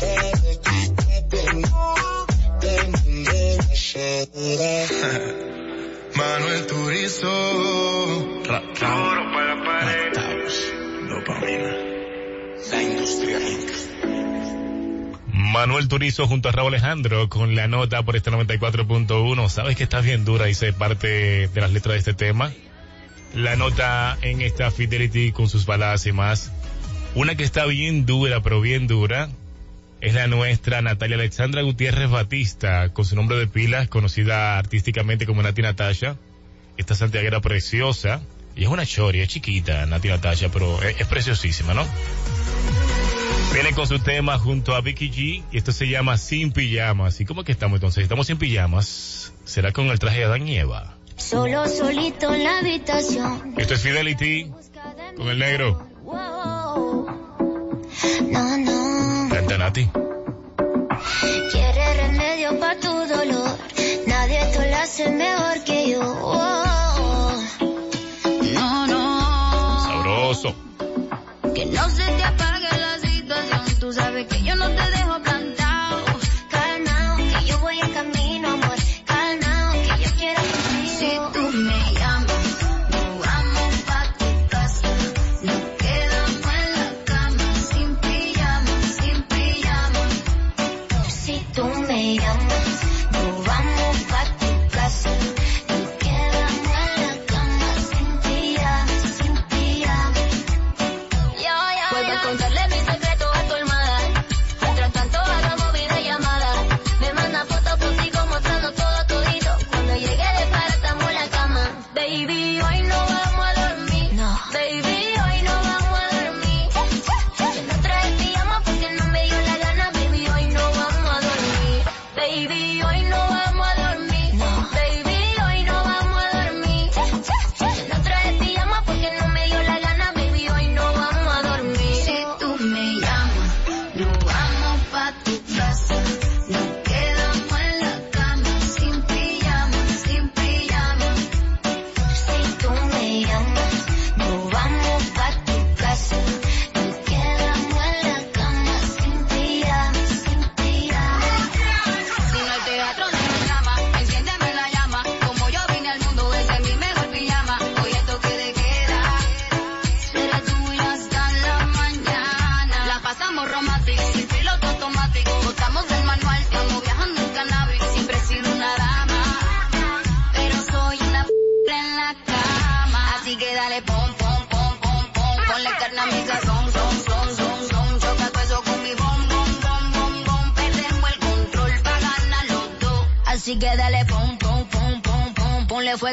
Manuel 6.16 6.66
Turizo. 6.66 7.28
Duro 7.28 8.42
para 8.44 9.54
la 9.54 9.62
pared. 9.62 10.14
Dopamina. 11.06 11.76
La 12.70 12.82
industria. 12.82 13.38
Manuel 15.34 15.88
Turizo 15.88 16.26
junto 16.26 16.48
a 16.48 16.52
Raúl 16.52 16.72
Alejandro 16.74 17.28
con 17.28 17.54
la 17.54 17.68
nota 17.68 18.02
por 18.02 18.16
este 18.16 18.30
94.1. 18.30 19.50
¿Sabes 19.50 19.76
que 19.76 19.82
está 19.82 20.00
bien 20.00 20.24
dura? 20.24 20.46
Dice 20.46 20.72
parte 20.72 21.48
de 21.48 21.60
las 21.60 21.72
letras 21.72 21.92
de 21.92 21.98
este 21.98 22.14
tema. 22.14 22.54
La 23.34 23.56
nota 23.56 24.16
en 24.22 24.40
esta 24.40 24.70
Fidelity 24.70 25.32
con 25.32 25.50
sus 25.50 25.66
baladas 25.66 26.06
y 26.06 26.12
más. 26.12 26.50
Una 27.14 27.34
que 27.34 27.42
está 27.42 27.66
bien 27.66 28.06
dura, 28.06 28.40
pero 28.40 28.62
bien 28.62 28.86
dura, 28.86 29.28
es 30.00 30.14
la 30.14 30.26
nuestra 30.26 30.80
Natalia 30.80 31.16
Alexandra 31.16 31.62
Gutiérrez 31.62 32.08
Batista, 32.08 32.88
con 32.90 33.04
su 33.04 33.16
nombre 33.16 33.38
de 33.38 33.46
pilas, 33.46 33.88
conocida 33.88 34.58
artísticamente 34.58 35.26
como 35.26 35.42
Nati 35.42 35.60
Natasha. 35.62 36.16
Esta 36.76 36.94
santiaguera 36.94 37.40
preciosa. 37.40 38.22
Y 38.56 38.64
es 38.64 38.68
una 38.68 38.86
choria, 38.86 39.22
es 39.22 39.28
chiquita, 39.28 39.84
Nati 39.86 40.08
Natasha, 40.08 40.48
pero 40.50 40.82
es, 40.82 41.06
preciosísima, 41.06 41.74
¿no? 41.74 41.86
Viene 43.52 43.72
con 43.72 43.86
su 43.86 43.98
tema 43.98 44.38
junto 44.38 44.74
a 44.74 44.80
Vicky 44.80 45.10
G 45.10 45.44
y 45.50 45.58
esto 45.58 45.72
se 45.72 45.88
llama 45.88 46.16
Sin 46.16 46.52
Pijamas. 46.52 47.20
¿Y 47.20 47.26
cómo 47.26 47.44
que 47.44 47.52
estamos 47.52 47.76
entonces? 47.76 48.02
¿Estamos 48.02 48.26
sin 48.26 48.38
pijamas? 48.38 49.32
¿Será 49.44 49.72
con 49.72 49.88
el 49.88 49.98
traje 49.98 50.20
de 50.20 50.24
Adán 50.24 50.48
y 50.48 50.56
Eva? 50.56 50.96
Solo, 51.16 51.68
solito 51.68 52.32
en 52.32 52.44
la 52.44 52.58
habitación. 52.60 53.54
Esto 53.58 53.74
es 53.74 53.82
Fidelity 53.82 54.50
con 55.16 55.28
el 55.28 55.38
negro. 55.38 55.86
No, 58.02 58.56
no. 58.56 59.28
Vente, 59.28 59.58
Nati. 59.58 59.90
Quiere 61.52 61.94
remedio 61.94 62.58
para 62.58 62.80
tu 62.80 62.88
dolor. 62.88 63.58
Nadie 64.06 64.40
te 64.52 64.70
lo 64.70 64.76
hace 64.76 65.10
mejor 65.10 65.64
que 65.64 65.90
yo. 65.90 66.00
Oh. 66.00 66.69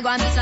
fuego 0.02 0.10
a 0.10 0.18
mis 0.18 0.37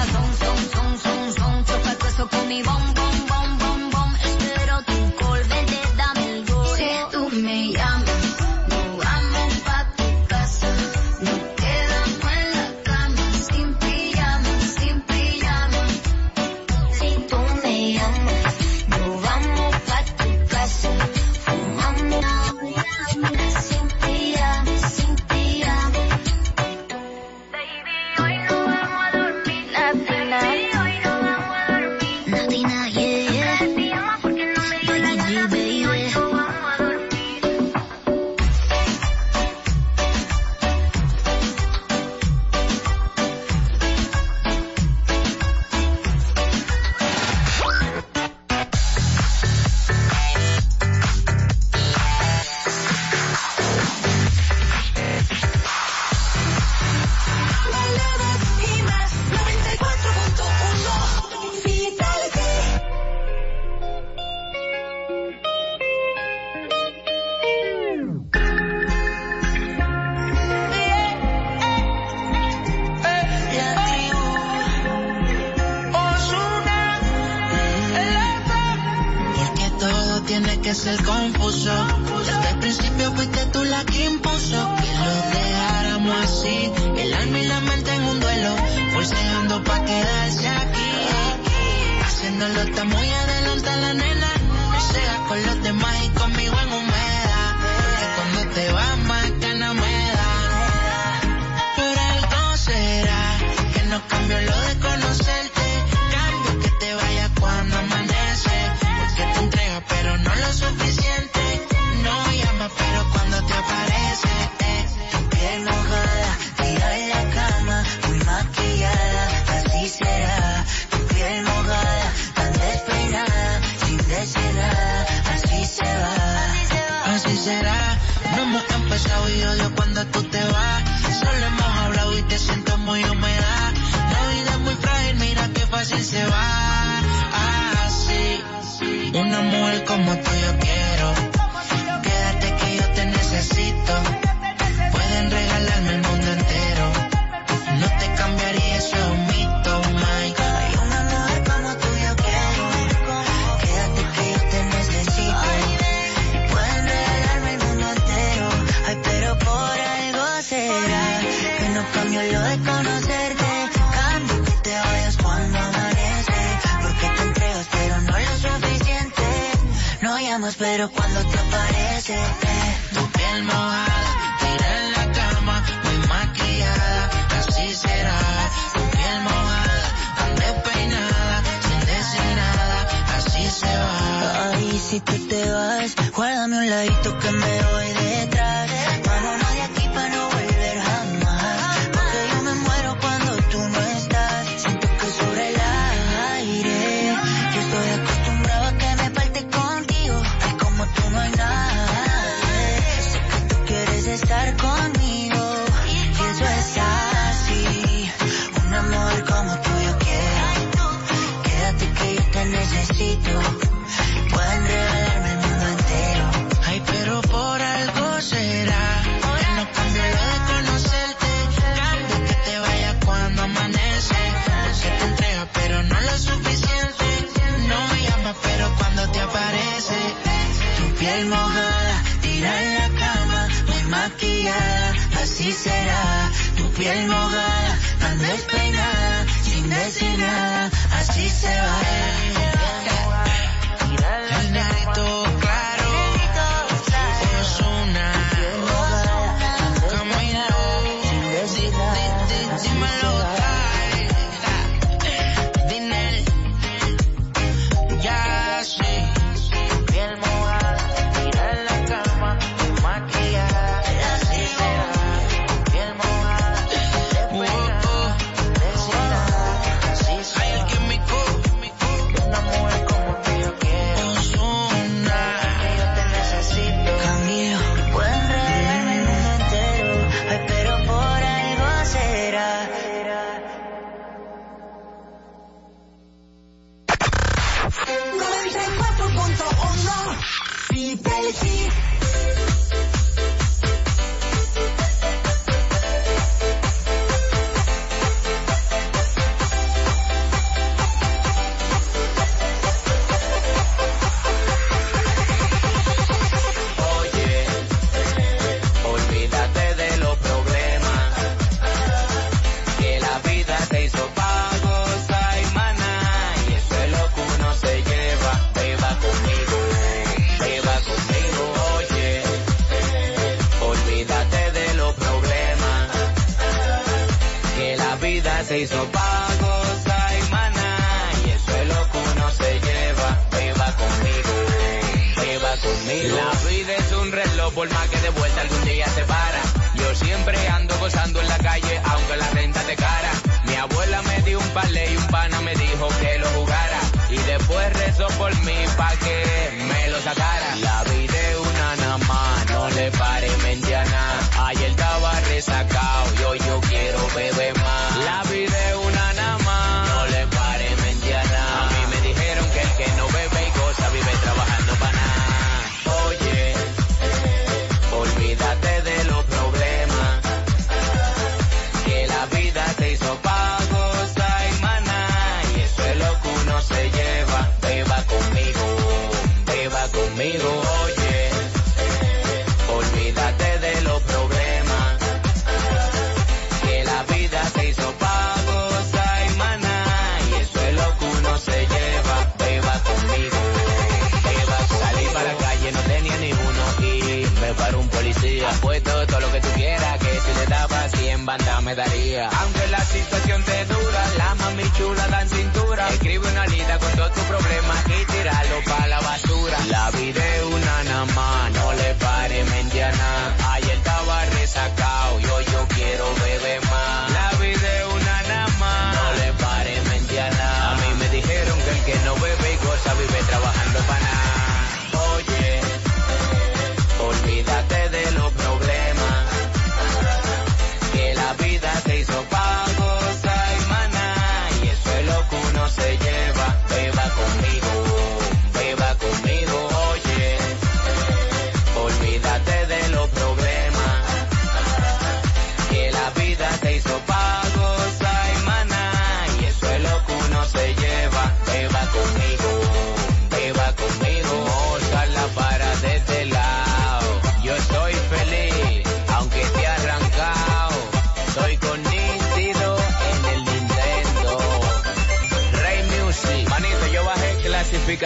si 184.96 185.02
tú 185.02 185.28
te 185.28 185.52
vas, 185.52 185.94
guárdame 186.16 186.58
un 186.58 186.70
ladito 186.70 187.20
que 187.20 187.32
me 187.32 187.65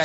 A. 0.00 0.04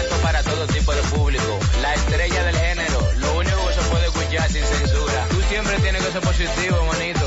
Apto 0.00 0.16
para 0.20 0.42
todo 0.42 0.66
tipo 0.66 0.92
de 0.92 1.00
público. 1.02 1.60
La 1.80 1.94
estrella 1.94 2.42
del 2.42 2.56
género. 2.56 3.08
Lo 3.18 3.38
único 3.38 3.68
que 3.68 3.72
se 3.72 3.80
puede 3.88 4.06
escuchar 4.06 4.50
sin 4.50 4.64
censura. 4.64 5.26
Tú 5.30 5.40
siempre 5.48 5.78
tienes 5.78 6.04
que 6.04 6.10
ser 6.10 6.20
positivo, 6.20 6.84
manito. 6.86 7.24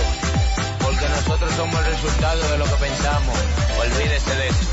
Porque 0.81 1.07
nosotros 1.07 1.49
somos 1.55 1.79
el 1.79 1.85
resultado 1.85 2.49
de 2.49 2.57
lo 2.57 2.65
que 2.65 2.75
pensamos. 2.75 3.37
Olvídese 3.79 4.35
de 4.35 4.47
eso. 4.49 4.65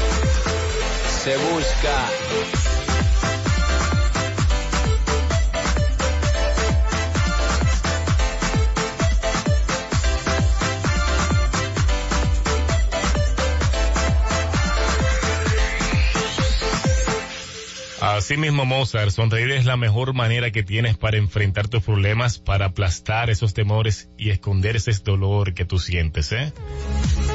Se 1.22 1.36
busca. 1.36 2.87
Así 18.28 18.36
mismo, 18.36 18.66
Mozart, 18.66 19.10
sonreír 19.10 19.52
es 19.52 19.64
la 19.64 19.78
mejor 19.78 20.12
manera 20.12 20.50
que 20.50 20.62
tienes 20.62 20.98
para 20.98 21.16
enfrentar 21.16 21.68
tus 21.68 21.82
problemas, 21.82 22.38
para 22.38 22.66
aplastar 22.66 23.30
esos 23.30 23.54
temores 23.54 24.10
y 24.18 24.28
esconder 24.28 24.76
ese 24.76 24.92
dolor 25.02 25.54
que 25.54 25.64
tú 25.64 25.78
sientes, 25.78 26.30
¿eh? 26.32 26.52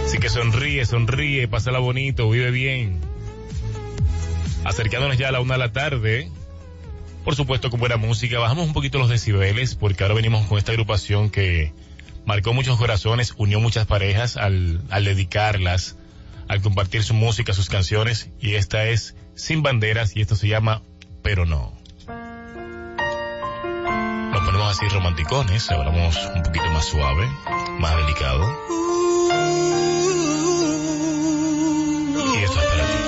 Así 0.06 0.20
que 0.20 0.30
sonríe, 0.30 0.86
sonríe, 0.86 1.48
pásala 1.48 1.80
bonito, 1.80 2.30
vive 2.30 2.52
bien. 2.52 3.00
Acercándonos 4.66 5.18
ya 5.18 5.30
a 5.30 5.32
la 5.32 5.40
una 5.40 5.56
de 5.56 5.60
la 5.62 5.72
tarde, 5.72 6.30
por 7.24 7.34
supuesto 7.34 7.72
con 7.72 7.80
buena 7.80 7.98
música, 7.98 8.38
bajamos 8.38 8.68
un 8.68 8.74
poquito 8.74 9.00
los 9.00 9.10
decibeles 9.10 9.74
porque 9.74 10.04
ahora 10.04 10.14
venimos 10.14 10.46
con 10.46 10.60
esta 10.60 10.74
agrupación 10.74 11.32
que 11.32 11.74
marcó 12.28 12.54
muchos 12.54 12.78
corazones, 12.78 13.34
unió 13.38 13.60
muchas 13.60 13.88
parejas 13.88 14.38
al, 14.38 14.84
al 14.92 15.06
dedicarlas, 15.06 15.98
al 16.48 16.62
compartir 16.62 17.02
su 17.02 17.16
música, 17.16 17.52
sus 17.54 17.70
canciones 17.70 18.30
y 18.40 18.54
esta 18.54 18.86
es 18.86 19.16
Sin 19.36 19.64
Banderas 19.64 20.16
y 20.16 20.22
esto 20.22 20.36
se 20.36 20.48
llama 20.48 20.82
Pero 21.22 21.46
No. 21.46 21.74
Nos 24.32 24.46
ponemos 24.46 24.72
así 24.78 24.88
romanticones, 24.90 25.70
hablamos 25.72 26.18
un 26.36 26.44
poquito 26.44 26.66
más 26.72 26.86
suave, 26.86 27.28
más 27.80 27.96
delicado. 27.98 28.44
Y 32.34 32.44
esto 32.44 32.60
es 32.60 32.66
para 32.66 32.88
ti. 32.88 33.03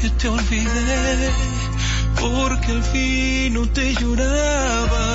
Que 0.00 0.10
te 0.10 0.28
olvidé 0.28 1.30
porque 2.20 2.72
al 2.72 2.82
fin 2.82 3.54
no 3.54 3.66
te 3.68 3.94
lloraba. 3.94 5.06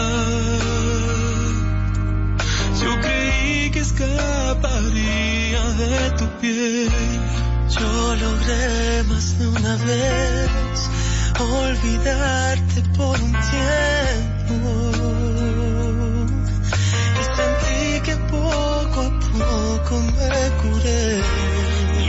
Yo 2.81 2.99
creí 3.01 3.71
que 3.71 3.79
escaparía 3.79 5.63
de 5.81 6.11
tu 6.17 6.25
piel. 6.39 6.89
Yo 7.69 8.15
logré 8.15 9.03
más 9.03 9.39
de 9.39 9.47
una 9.47 9.75
vez 9.77 10.89
olvidarte 11.39 12.81
por 12.97 13.19
un 13.21 13.33
tiempo. 13.51 14.55
Y 17.19 17.23
sentí 17.37 18.01
que 18.05 18.15
poco 18.31 18.99
a 19.01 19.11
poco 19.37 19.99
me 20.17 20.41
curé. 20.61 21.21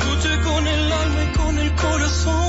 Luché 0.00 0.40
con 0.42 0.66
el 0.66 0.92
alma 0.92 1.22
y 1.24 1.36
con 1.38 1.58
el 1.58 1.74
corazón. 1.74 2.43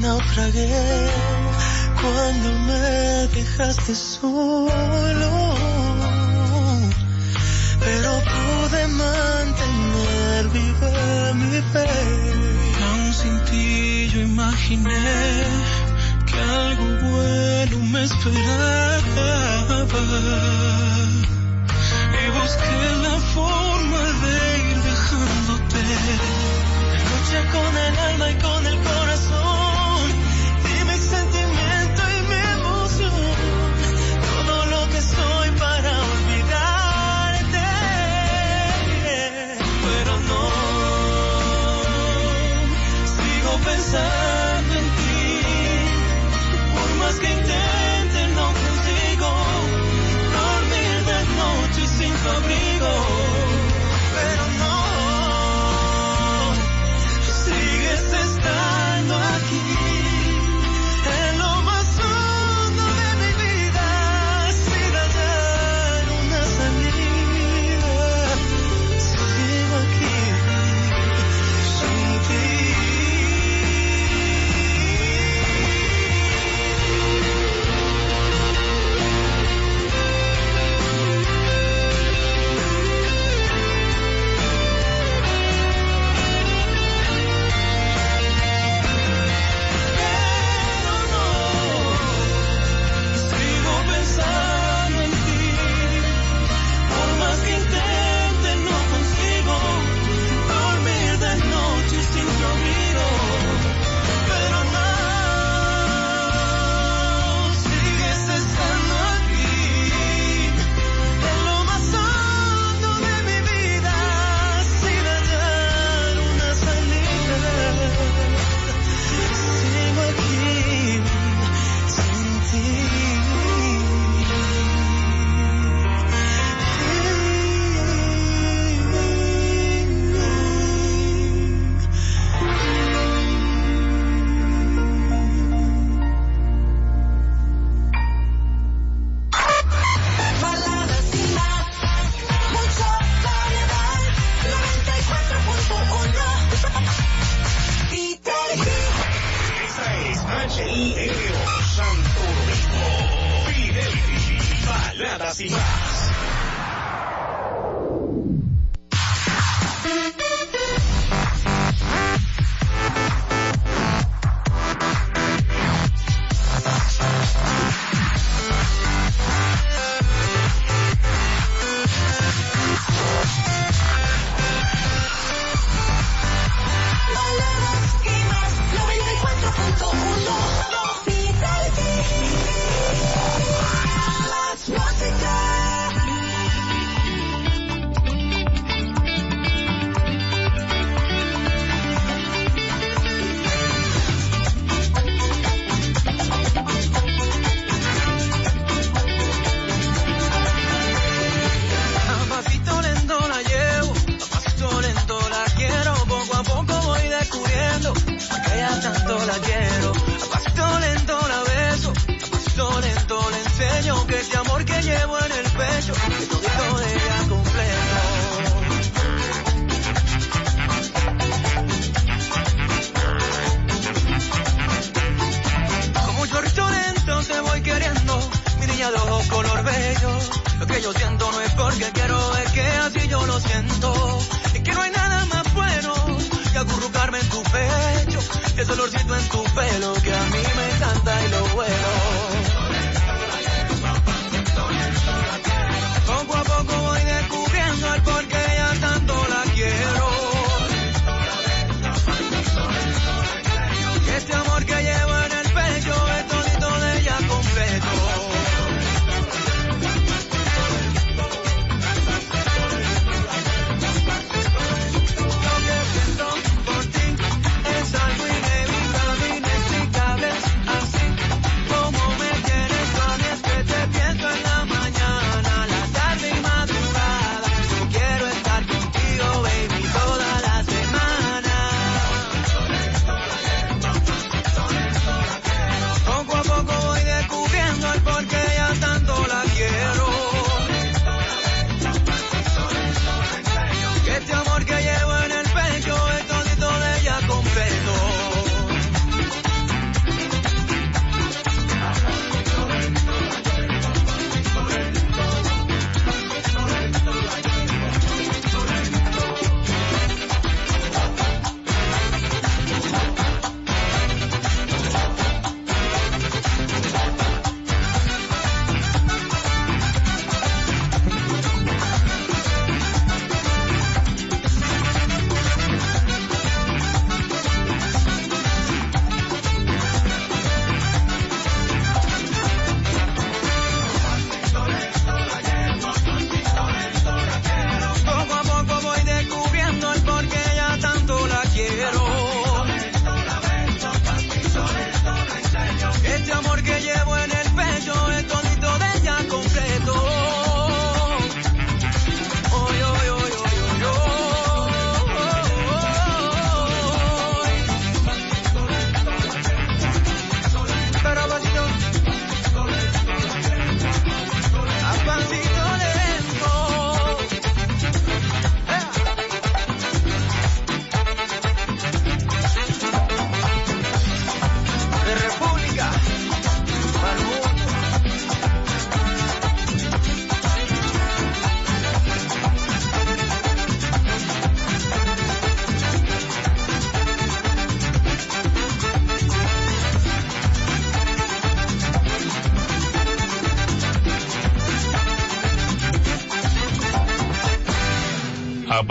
Naufragué 0.00 1.10
cuando 2.00 2.48
me 2.66 3.26
dejaste 3.36 3.94
solo, 3.94 5.32
pero 7.84 8.10
pude 8.32 8.86
mantener 8.88 10.48
viva 10.54 11.32
mi 11.34 11.60
fe. 11.72 11.88
Aún 12.88 13.12
sin 13.12 13.38
ti 13.44 14.08
yo 14.12 14.20
imaginé 14.20 15.04
que 16.26 16.40
algo 16.40 16.86
bueno 17.08 17.78
me 17.92 18.04
esperaba. 18.04 19.59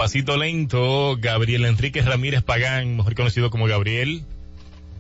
Pasito 0.10 0.38
lento, 0.38 1.18
Gabriel 1.22 1.66
Enrique 1.66 2.02
Ramírez 2.02 2.42
Pagán, 2.42 2.98
mejor 2.98 3.14
conocido 3.14 3.52
como 3.52 3.68
Gabriel. 3.68 4.24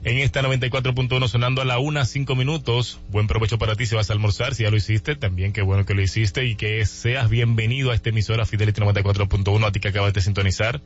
En 0.03 0.19
esta 0.19 0.43
94.1 0.43 1.27
sonando 1.27 1.63
a 1.63 1.65
la 1.65 1.79
una, 1.79 2.05
cinco 2.05 2.35
minutos. 2.35 2.99
Buen 3.09 3.25
provecho 3.25 3.57
para 3.57 3.73
ti 3.73 3.87
si 3.87 3.95
vas 3.95 4.11
a 4.11 4.13
almorzar, 4.13 4.53
si 4.53 4.61
ya 4.61 4.69
lo 4.69 4.77
hiciste, 4.77 5.15
también 5.15 5.51
qué 5.51 5.63
bueno 5.63 5.83
que 5.83 5.95
lo 5.95 6.03
hiciste 6.03 6.45
y 6.45 6.53
que 6.53 6.85
seas 6.85 7.27
bienvenido 7.27 7.89
a 7.89 7.95
esta 7.95 8.09
emisora 8.09 8.45
Fidelity 8.45 8.81
94.1, 8.81 9.65
a 9.65 9.71
ti 9.71 9.79
que 9.79 9.87
acabas 9.87 10.13
de 10.13 10.21
sintonizar. 10.21 10.79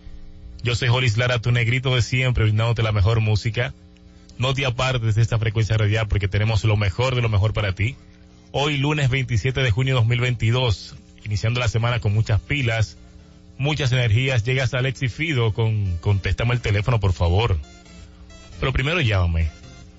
Yo 0.63 0.73
soy 0.73 0.87
Jolis 0.87 1.17
Lara, 1.17 1.39
tu 1.39 1.51
negrito 1.51 1.93
de 1.93 2.01
siempre, 2.01 2.45
brindándote 2.45 2.81
la 2.81 2.93
mejor 2.93 3.19
música. 3.19 3.73
No 4.37 4.53
te 4.53 4.65
apartes 4.65 5.15
de 5.15 5.21
esta 5.21 5.37
frecuencia 5.37 5.75
radial 5.75 6.07
porque 6.07 6.29
tenemos 6.29 6.63
lo 6.63 6.77
mejor 6.77 7.15
de 7.15 7.21
lo 7.21 7.27
mejor 7.27 7.51
para 7.51 7.75
ti. 7.75 7.97
Hoy 8.53 8.77
lunes 8.77 9.09
27 9.09 9.59
de 9.59 9.71
junio 9.71 9.95
de 9.95 9.99
2022, 9.99 10.95
iniciando 11.25 11.59
la 11.59 11.67
semana 11.67 11.99
con 11.99 12.13
muchas 12.13 12.39
pilas, 12.39 12.95
muchas 13.63 13.91
energías. 13.91 14.43
Llegas 14.43 14.73
a 14.73 14.79
Alexi 14.79 15.07
Fido 15.07 15.53
con 15.53 15.97
contéstame 15.97 16.53
el 16.53 16.61
teléfono, 16.61 16.99
por 16.99 17.13
favor. 17.13 17.57
Pero 18.59 18.71
primero 18.71 19.01
llámame. 19.01 19.49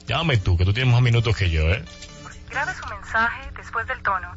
Llámame 0.06 0.36
tú, 0.36 0.56
que 0.56 0.64
tú 0.64 0.72
tienes 0.72 0.92
más 0.92 1.02
minutos 1.02 1.36
que 1.36 1.50
yo, 1.50 1.62
¿eh? 1.70 1.82
Grabe 2.50 2.72
su 2.74 2.86
mensaje 2.86 3.50
después 3.56 3.86
del 3.88 4.00
tono. 4.02 4.28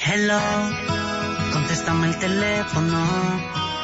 Hello, 0.00 0.40
contéstame 1.52 2.08
el 2.08 2.18
teléfono, 2.18 3.06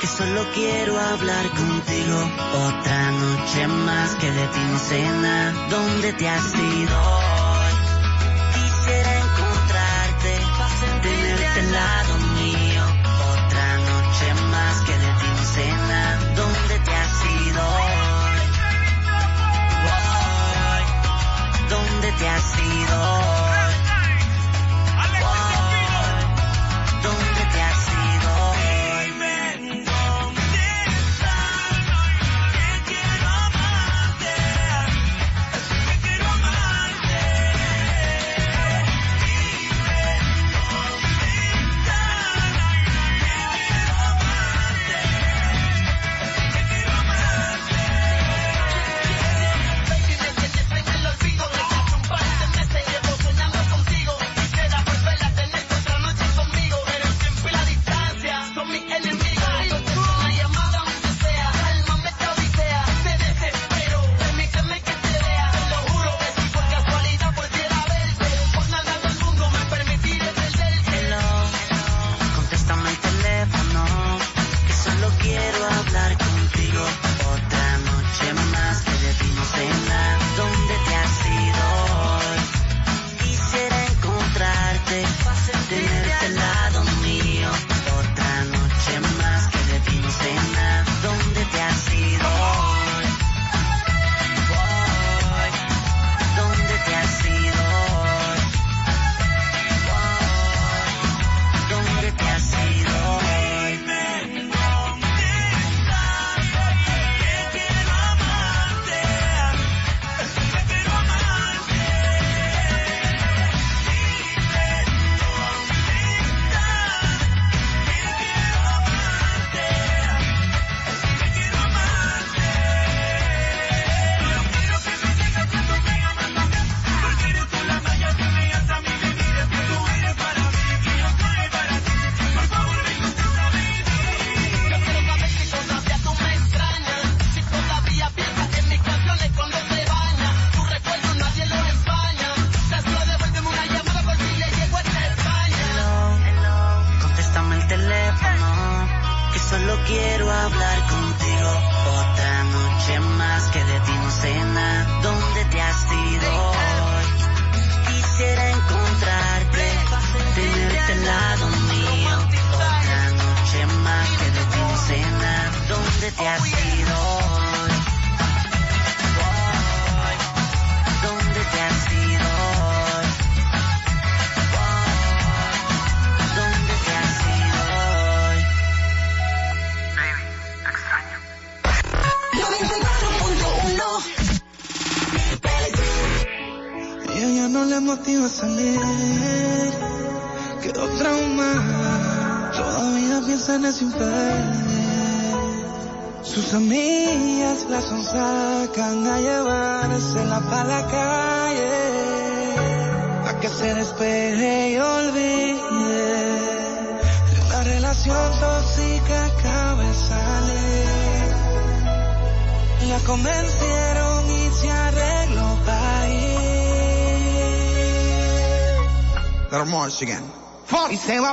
que 0.01 0.07
solo 0.07 0.47
quiero 0.55 0.99
hablar 0.99 1.47
contigo. 1.51 2.31
Otra 2.55 3.11
noche 3.11 3.67
más 3.69 4.15
que 4.15 4.31
de 4.31 4.47
ti 4.47 4.61
no 4.71 4.79
sé 4.79 5.03
nada. 5.03 5.69
¿Dónde 5.69 6.13
te 6.15 6.29
has 6.29 6.55
ido 6.55 7.14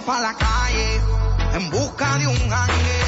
pa' 0.06 0.20
la 0.20 0.34
calle 0.34 1.02
en 1.54 1.70
busca 1.70 2.18
de 2.18 2.28
un 2.28 2.54
ángel. 2.54 3.01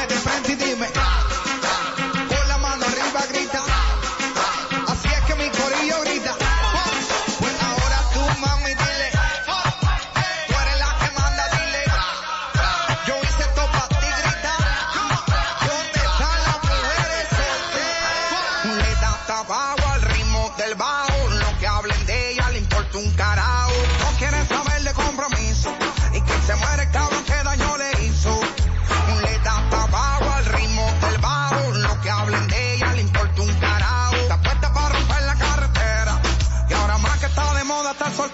me 0.00 0.06
de 0.06 0.14
frente 0.14 0.52
y 0.52 0.56
dime. 0.56 1.07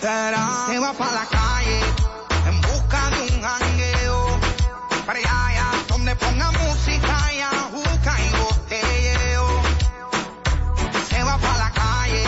soltera 0.05 0.67
se 0.67 0.79
va 0.79 0.93
para 0.93 1.13
la 1.13 1.27
calle 1.27 1.81
en 2.47 2.61
busca 2.61 3.11
de 3.11 3.23
un 3.23 3.43
jangueo. 3.43 4.39
Para 5.07 5.19
allá, 5.19 5.71
donde 5.89 6.15
ponga 6.17 6.53
música 6.53 7.33
y 7.33 7.41
ajuca 7.41 8.21
y 8.21 8.29
botelleo. 8.39 9.63
Se 11.09 11.23
va 11.23 11.39
para 11.39 11.59
la 11.59 11.71
calle 11.71 12.25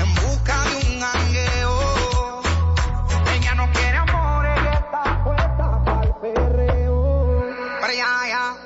en 0.00 0.14
busca 0.14 0.64
de 0.64 0.76
un 0.76 1.00
jangueo. 1.00 2.42
Ella 3.34 3.54
no 3.54 3.70
quiere 3.72 3.96
amor, 3.96 4.46
ella 4.46 4.72
está 4.72 5.24
puesta 5.24 5.84
para 5.84 6.02
el 6.02 6.14
perreo. 6.20 7.44
Para 7.80 7.92
allá. 7.92 8.56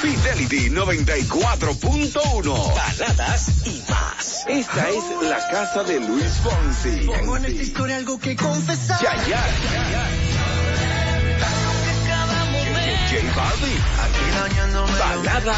Fidelity 0.00 0.70
94.1 0.70 2.74
Baladas 2.74 3.48
y 3.66 3.84
más 3.88 4.03
esta 4.46 4.90
es 4.90 5.04
la 5.22 5.48
casa 5.48 5.84
de 5.84 6.00
Luis 6.00 6.32
Fonsi. 6.42 7.06
Tengo 7.06 7.36
en 7.38 7.44
esta 7.46 7.62
historia 7.62 7.96
algo 7.96 8.18
que 8.18 8.36
confesar. 8.36 9.00
Ya, 9.00 9.16
ya. 9.26 9.42
J 13.10 13.20
Balvin, 13.36 13.80
aquí 14.04 14.24
baladas 14.98 15.56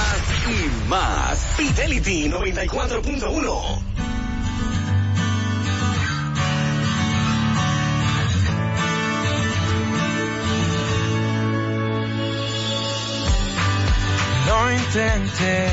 y 0.49 0.89
más. 0.89 1.39
Fidelity 1.57 2.29
94.1. 2.29 3.97
Lo 14.47 14.73
intenté 14.73 15.69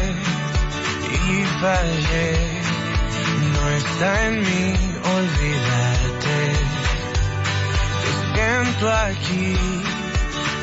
y 1.11 1.45
fallé 1.61 2.62
está 3.77 4.27
en 4.27 4.41
mí 4.41 4.73
olvidarte. 5.17 6.37
Te 8.01 8.11
siento 8.33 8.91
aquí 8.91 9.55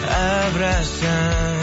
abrazándome, 0.08 1.58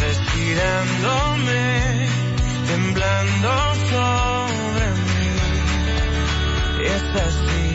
respirándome, 0.00 1.64
temblando 2.66 3.52
sobre 3.90 4.86
mí. 5.06 5.28
Y 6.78 6.84
es 6.96 7.06
así, 7.26 7.66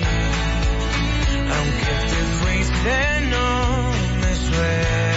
aunque 1.57 1.93
te 2.11 2.21
fuiste, 2.39 2.95
no 3.29 3.45
me 4.21 4.31
suena. 4.35 5.10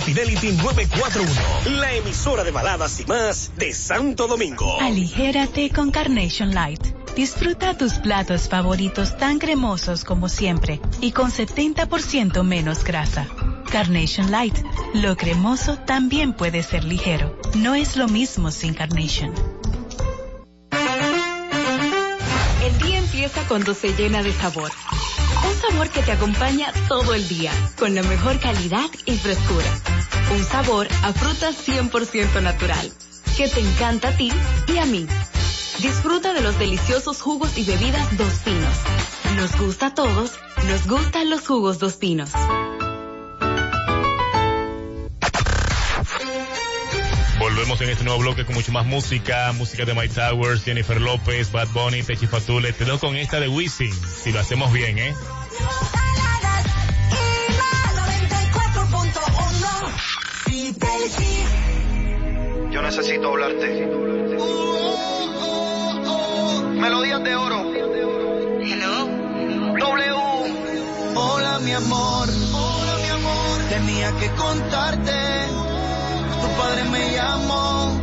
Fidelity 0.00 0.52
941, 0.52 1.78
la 1.78 1.94
emisora 1.94 2.44
de 2.44 2.50
baladas 2.50 3.00
y 3.00 3.04
más 3.04 3.52
de 3.56 3.72
Santo 3.72 4.26
Domingo. 4.26 4.80
Aligérate 4.80 5.70
con 5.70 5.90
Carnation 5.90 6.54
Light. 6.54 6.80
Disfruta 7.14 7.76
tus 7.78 7.94
platos 7.94 8.48
favoritos 8.48 9.16
tan 9.16 9.38
cremosos 9.38 10.04
como 10.04 10.28
siempre 10.28 10.80
y 11.00 11.12
con 11.12 11.30
70% 11.30 12.42
menos 12.42 12.82
grasa. 12.84 13.28
Carnation 13.70 14.30
Light, 14.30 14.56
lo 14.94 15.16
cremoso 15.16 15.76
también 15.76 16.32
puede 16.32 16.62
ser 16.62 16.84
ligero. 16.84 17.38
No 17.54 17.74
es 17.74 17.96
lo 17.96 18.08
mismo 18.08 18.50
sin 18.50 18.74
Carnation. 18.74 19.32
El 22.62 22.78
día 22.78 22.98
empieza 22.98 23.46
cuando 23.46 23.74
se 23.74 23.92
llena 23.94 24.22
de 24.22 24.32
sabor 24.32 24.70
un 25.46 25.54
sabor 25.54 25.90
que 25.90 26.02
te 26.02 26.12
acompaña 26.12 26.72
todo 26.88 27.14
el 27.14 27.26
día, 27.28 27.52
con 27.78 27.94
la 27.94 28.02
mejor 28.02 28.38
calidad 28.40 28.88
y 29.04 29.16
frescura. 29.16 29.66
Un 30.32 30.44
sabor 30.44 30.88
a 31.02 31.12
fruta 31.12 31.50
100% 31.50 32.42
natural, 32.42 32.90
que 33.36 33.48
te 33.48 33.60
encanta 33.60 34.08
a 34.08 34.16
ti 34.16 34.32
y 34.66 34.78
a 34.78 34.86
mí. 34.86 35.06
Disfruta 35.80 36.32
de 36.32 36.40
los 36.40 36.58
deliciosos 36.58 37.20
jugos 37.20 37.58
y 37.58 37.64
bebidas 37.64 38.16
Dos 38.16 38.34
Pinos. 38.44 38.76
Nos 39.36 39.58
gusta 39.60 39.86
a 39.86 39.94
todos, 39.94 40.32
nos 40.66 40.86
gustan 40.86 41.28
los 41.28 41.46
jugos 41.46 41.78
Dos 41.78 41.96
Pinos. 41.96 42.30
volvemos 47.64 47.80
en 47.80 47.88
este 47.88 48.04
nuevo 48.04 48.20
bloque 48.20 48.44
con 48.44 48.54
mucho 48.54 48.72
más 48.72 48.84
música, 48.84 49.50
música 49.52 49.86
de 49.86 49.94
My 49.94 50.06
Towers, 50.06 50.64
Jennifer 50.64 51.00
López, 51.00 51.50
Bad 51.50 51.68
Bunny, 51.68 52.02
Techi 52.02 52.26
Fatule. 52.26 52.74
Te 52.74 52.84
dejo 52.84 52.98
con 52.98 53.16
esta 53.16 53.40
de 53.40 53.48
Wisin, 53.48 53.90
si 53.90 54.32
lo 54.32 54.40
hacemos 54.40 54.70
bien, 54.70 54.98
¿eh? 54.98 55.14
Yo 62.70 62.82
necesito 62.82 63.28
hablarte. 63.28 63.86
Melodías 66.74 67.24
de 67.24 67.34
oro. 67.34 67.72
Hello. 68.60 69.06
W. 69.78 70.14
Hola 71.14 71.58
mi 71.60 71.72
amor. 71.72 72.28
Hola 72.28 72.98
mi 73.00 73.08
amor. 73.08 73.60
Tenía 73.70 74.12
que 74.18 74.30
contarte 74.32 75.73
padre 76.56 76.84
me 76.84 77.12
llamó. 77.12 78.00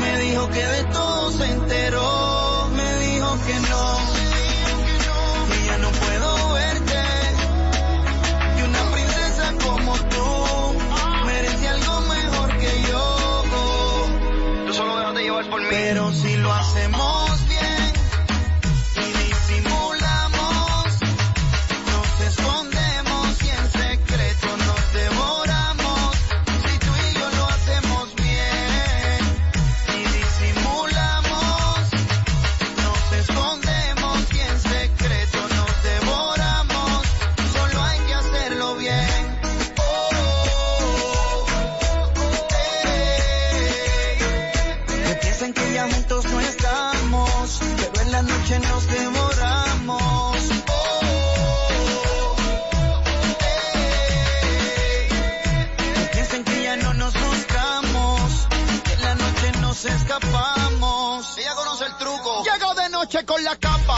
Me 0.00 0.18
dijo 0.18 0.48
que 0.50 0.64
de 0.64 0.84
todo 0.84 1.30
se 1.30 1.44
enteró. 1.44 2.68
Me 2.74 2.96
dijo 3.06 3.38
que 3.46 3.54
no. 3.70 3.98
Y 5.54 5.66
ya 5.66 5.78
no 5.78 5.90
puedo 5.90 6.52
verte. 6.54 7.02
Y 8.58 8.62
una 8.62 8.82
princesa 8.92 9.54
como 9.64 9.94
tú 9.94 10.78
merece 11.26 11.68
algo 11.68 12.00
mejor 12.02 12.58
que 12.58 12.82
yo. 12.90 13.42
Tú 14.66 14.74
solo 14.74 14.96
déjate 14.98 15.22
llevar 15.22 15.48
por 15.50 15.60
mí. 15.60 15.66
Pero 15.70 16.12
si 16.12 16.36
lo 16.36 16.52
hacemos. 16.52 17.31
noche 63.02 63.24
con 63.24 63.42
la 63.42 63.56
camba, 63.58 63.96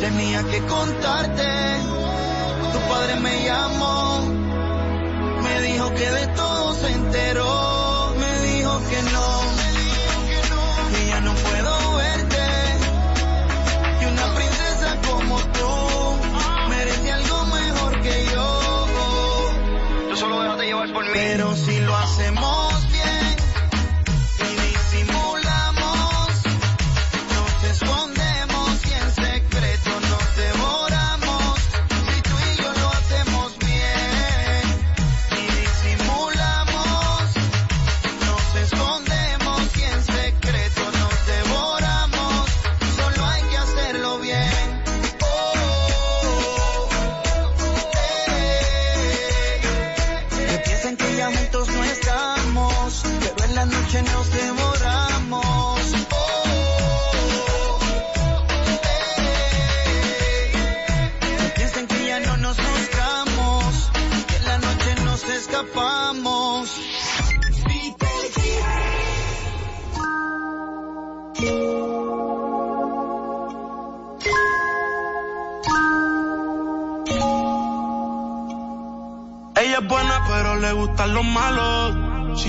Tenía 0.00 0.44
que 0.44 0.60
contarte, 0.60 1.42
tu 2.72 2.78
padre 2.88 3.16
me 3.20 3.44
llamó, 3.44 4.20
me 5.42 5.60
dijo 5.62 5.92
que 5.92 6.10
de 6.10 6.26
todo 6.28 6.72
se 6.74 6.92
enteró, 6.92 8.14
me 8.16 8.38
dijo 8.48 8.80
que 8.88 9.02
no, 9.02 9.40
y 11.02 11.08
ya 11.08 11.20
no 11.20 11.34
puedo 11.34 11.96
verte, 11.96 12.46
y 14.00 14.04
una 14.04 14.34
princesa 14.34 14.96
como 15.10 15.36
tú 15.38 16.68
merece 16.68 17.12
algo 17.12 17.44
mejor 17.46 18.00
que 18.00 18.26
yo. 18.32 18.86
Tú 20.10 20.16
solo 20.16 20.42
déjate 20.42 20.66
llevar 20.66 20.92
por 20.92 21.04
mí. 21.04 21.10
Pero 21.12 21.56
si 21.56 21.80
lo 21.80 21.96
hacemos 21.96 22.67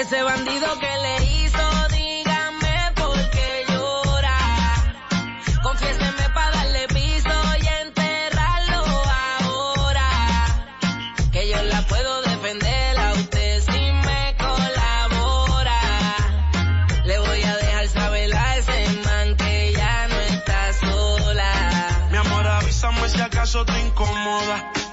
ese 0.00 0.22
bandido 0.22 0.66
que 0.78 0.95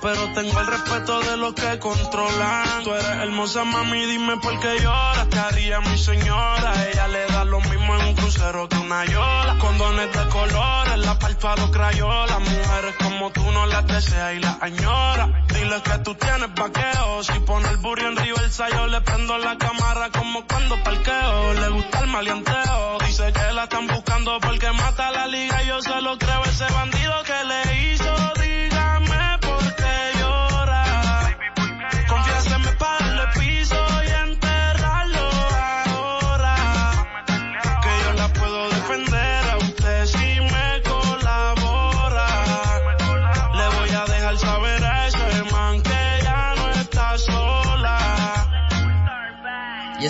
Pero 0.00 0.32
tengo 0.32 0.60
el 0.60 0.66
respeto 0.66 1.20
de 1.20 1.36
los 1.36 1.54
que 1.54 1.78
controlan. 1.80 2.84
Tú 2.84 2.92
eres 2.94 3.04
hermosa, 3.04 3.64
mami, 3.64 4.06
dime 4.06 4.36
por 4.36 4.58
qué 4.60 4.78
lloras. 4.80 5.26
¿Qué 5.28 5.38
haría 5.38 5.80
mi 5.80 5.98
señora? 5.98 6.72
Ella 6.88 7.08
le 7.08 7.26
da 7.26 7.44
lo 7.44 7.60
mismo 7.60 7.96
en 7.96 8.06
un 8.06 8.14
crucero 8.14 8.68
que 8.68 8.76
una 8.76 9.04
yola. 9.06 9.56
Condones 9.58 10.12
de 10.12 10.28
colores, 10.28 10.98
la 10.98 11.18
palpa 11.18 11.56
los 11.56 11.70
crayolas. 11.70 12.40
Mujeres 12.40 12.94
como 13.02 13.30
tú 13.32 13.50
no 13.50 13.66
las 13.66 13.86
deseas 13.88 14.34
y 14.36 14.38
las 14.38 14.62
añora. 14.62 15.44
Dile 15.48 15.82
que 15.82 15.98
tú 15.98 16.14
tienes 16.14 16.54
vaqueo. 16.54 17.22
Si 17.24 17.38
pone 17.40 17.68
el 17.68 17.76
burro 17.78 18.08
en 18.08 18.16
río 18.16 18.36
el 18.36 18.52
sayo, 18.52 18.86
le 18.86 19.00
prendo 19.00 19.36
la 19.38 19.58
cámara 19.58 20.10
como 20.10 20.46
cuando 20.46 20.82
parqueo. 20.84 21.54
Le 21.54 21.68
gusta 21.70 22.00
el 22.00 22.06
maleanteo. 22.06 22.98
Dice 23.04 23.32
que 23.32 23.52
la 23.52 23.64
están 23.64 23.88
buscando 23.88 24.38
porque 24.38 24.70
mata 24.70 25.10
la 25.10 25.26
liga. 25.26 25.60
Yo 25.64 25.82
se 25.82 26.00
lo 26.00 26.16
creo 26.18 26.44
ese 26.44 26.72
bandido 26.72 27.14
que 27.24 27.44
le 27.44 27.92
hizo. 27.92 28.17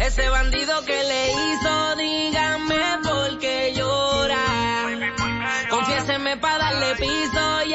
Ese 0.00 0.30
bandido 0.30 0.82
que 0.86 1.04
le 1.04 1.30
hizo, 1.30 1.96
dígame 1.96 2.98
por 3.04 3.38
qué 3.38 3.74
llora. 3.76 4.44
Confiéseme 5.68 6.38
para 6.38 6.72
darle 6.72 6.96
piso 6.96 7.62
y 7.66 7.74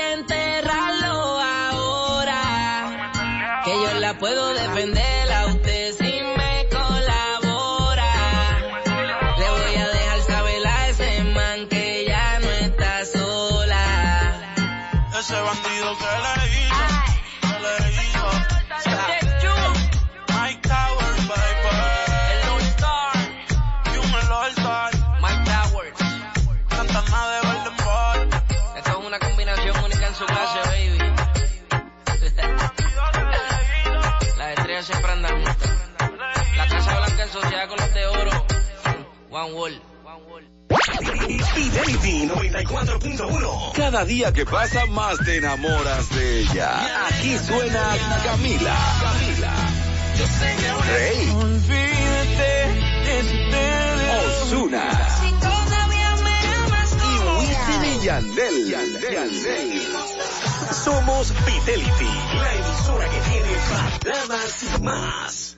One 39.45 39.53
World. 39.53 39.79
Fidelity 41.53 42.27
94.1. 42.27 43.73
Cada 43.75 44.03
día 44.05 44.33
que 44.33 44.43
pasa 44.43 44.87
más 44.87 45.19
te 45.19 45.37
enamoras 45.37 46.09
de 46.09 46.39
ella. 46.39 47.07
Aquí 47.07 47.37
suena 47.37 47.95
Camila. 48.23 48.75
Camila. 49.01 49.53
Rey. 50.93 51.29
Osuna. 54.41 54.83
Y 57.03 57.19
Wisin 57.37 57.85
y 57.85 58.05
Yandel. 58.05 58.69
Yandel. 58.71 59.29
Somos 60.71 61.31
Fidelity, 61.31 62.11
la 62.35 62.53
emisora 62.53 63.09
que 63.09 63.19
tiene 63.29 63.55
baladas 63.69 64.63
y 64.63 64.81
más. 64.81 65.54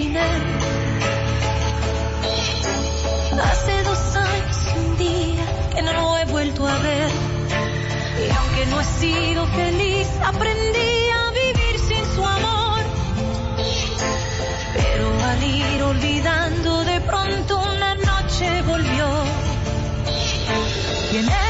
Hace 0.00 0.12
dos 3.82 3.98
años 4.14 4.56
un 4.76 4.96
día 4.96 5.44
que 5.74 5.82
no 5.82 5.92
lo 5.92 6.16
he 6.18 6.24
vuelto 6.26 6.68
a 6.68 6.78
ver. 6.78 7.10
Y 8.24 8.30
aunque 8.30 8.66
no 8.66 8.80
he 8.80 8.84
sido 8.84 9.44
feliz, 9.48 10.06
aprendí 10.24 11.10
a 11.10 11.32
vivir 11.32 11.80
sin 11.80 12.04
su 12.14 12.24
amor. 12.24 12.78
Pero 14.72 15.20
al 15.24 15.42
ir 15.42 15.82
olvidando, 15.82 16.84
de 16.84 17.00
pronto 17.00 17.58
una 17.58 17.96
noche 17.96 18.62
volvió. 18.62 19.24
¿Quién 21.10 21.28
es? 21.28 21.47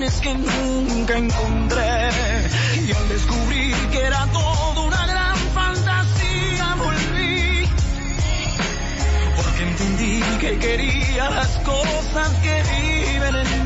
Que 0.00 0.34
nunca 0.34 1.18
encontré. 1.18 2.08
Y 2.86 2.92
al 2.92 3.08
descubrir 3.10 3.76
que 3.92 3.98
era 4.02 4.26
todo 4.32 4.84
una 4.86 5.06
gran 5.06 5.36
fantasía 5.52 6.74
volví. 6.78 7.68
Porque 9.36 9.62
entendí 9.62 10.22
que 10.40 10.58
quería 10.58 11.30
las 11.30 11.48
cosas 11.58 12.30
que 12.42 12.62
viven 12.62 13.36
en 13.36 13.44
ti. 13.44 13.59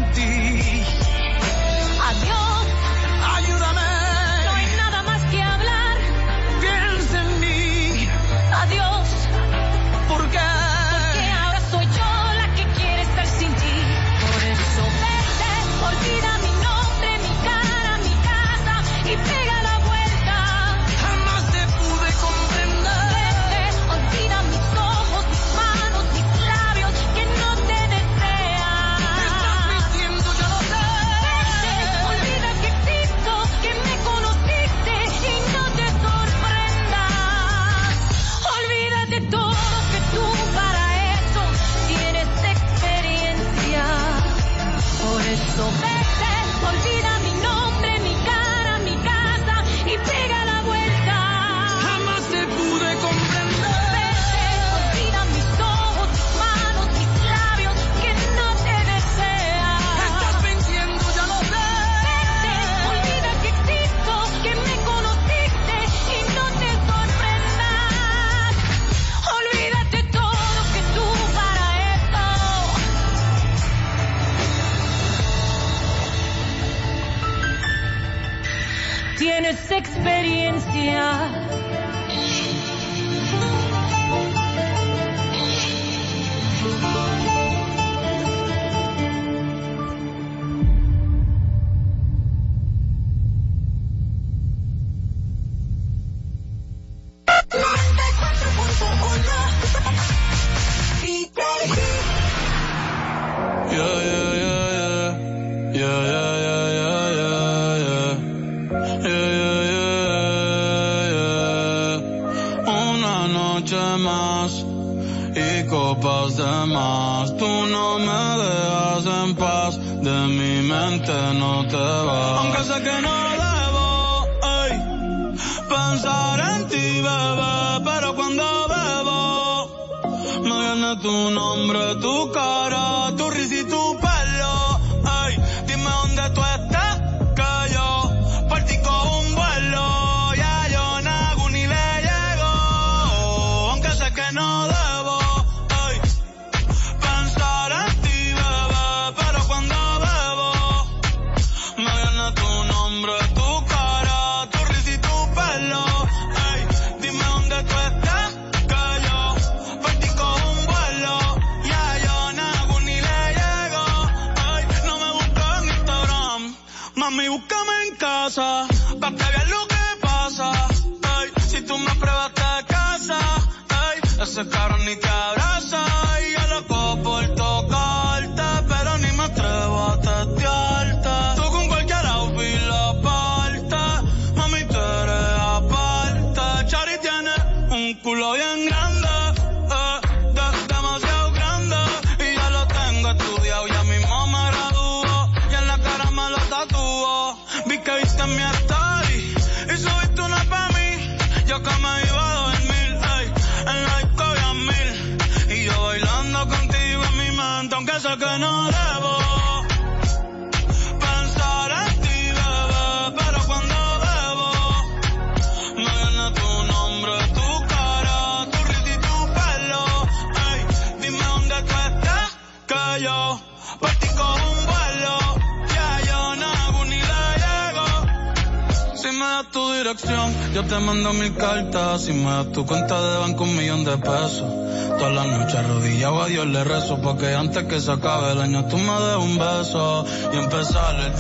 que 237.75 237.81
se 237.81 237.91
acabe 237.91 238.31
el 238.31 238.41
año. 238.41 238.65
Tú 238.67 238.79
me 238.79 238.93
des 238.93 239.17
un 239.17 239.37
beso 239.37 240.07
y 240.33 240.37
empezar 240.37 240.95
el 241.01 241.13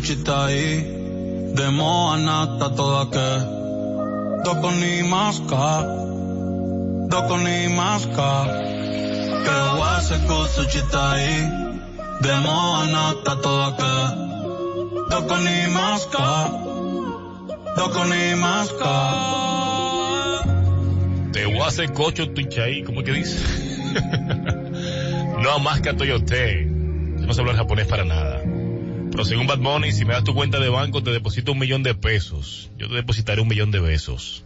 chiste 0.00 0.30
ahí. 0.30 0.82
De 1.54 1.70
moa 1.70 2.16
nata 2.16 2.70
toda 2.70 3.10
que. 3.10 3.28
Doko 4.44 4.70
ni 4.72 5.02
maska. 5.02 5.68
Doko 7.10 7.36
ni 7.38 7.68
maska. 7.68 8.30
Que 9.44 9.56
wase 9.80 10.16
kusu 10.26 10.66
chiste 10.72 10.96
ahí. 10.96 11.36
De 12.22 12.34
moa 12.44 12.84
nata 12.94 13.36
toda 13.42 13.68
que. 13.78 13.94
Doko 15.10 15.36
ni 15.46 15.58
maska. 15.76 16.30
Doko 17.76 18.04
ni 18.04 18.34
maska. 18.34 18.94
Te 21.32 21.46
wase 21.46 21.88
cocho 21.88 22.26
tuchai, 22.34 22.82
¿cómo 22.82 23.02
que 23.02 23.12
dice? 23.12 23.38
no 25.42 25.58
más 25.58 25.80
que 25.80 25.90
a 25.90 26.16
usted. 26.16 26.66
No 26.66 27.32
sé 27.34 27.40
hablar 27.40 27.56
japonés 27.56 27.86
para 27.86 28.04
nada. 28.04 28.55
Pero 29.16 29.24
según 29.24 29.46
Bad 29.46 29.60
Bunny, 29.60 29.92
si 29.92 30.04
me 30.04 30.12
das 30.12 30.24
tu 30.24 30.34
cuenta 30.34 30.60
de 30.60 30.68
banco, 30.68 31.02
te 31.02 31.10
deposito 31.10 31.52
un 31.52 31.58
millón 31.58 31.82
de 31.82 31.94
pesos. 31.94 32.70
Yo 32.76 32.86
te 32.86 32.96
depositaré 32.96 33.40
un 33.40 33.48
millón 33.48 33.70
de 33.70 33.80
besos. 33.80 34.44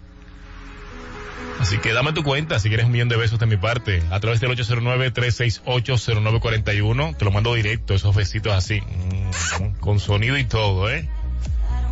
Así 1.59 1.79
que 1.79 1.93
dame 1.93 2.13
tu 2.13 2.23
cuenta 2.23 2.61
si 2.61 2.69
quieres 2.69 2.87
un 2.87 2.93
millón 2.93 3.09
de 3.09 3.17
besos 3.17 3.41
de 3.41 3.47
mi 3.47 3.57
parte. 3.57 4.01
A 4.13 4.21
través 4.21 4.39
del 4.39 4.53
809-368-0941. 4.53 7.17
Te 7.17 7.25
lo 7.25 7.33
mando 7.33 7.53
directo, 7.55 7.95
esos 7.95 8.15
besitos 8.15 8.53
así. 8.53 8.81
Mm, 8.81 9.31
mm, 9.65 9.73
con 9.81 9.99
sonido 9.99 10.39
y 10.39 10.45
todo, 10.45 10.89
¿eh? 10.89 11.09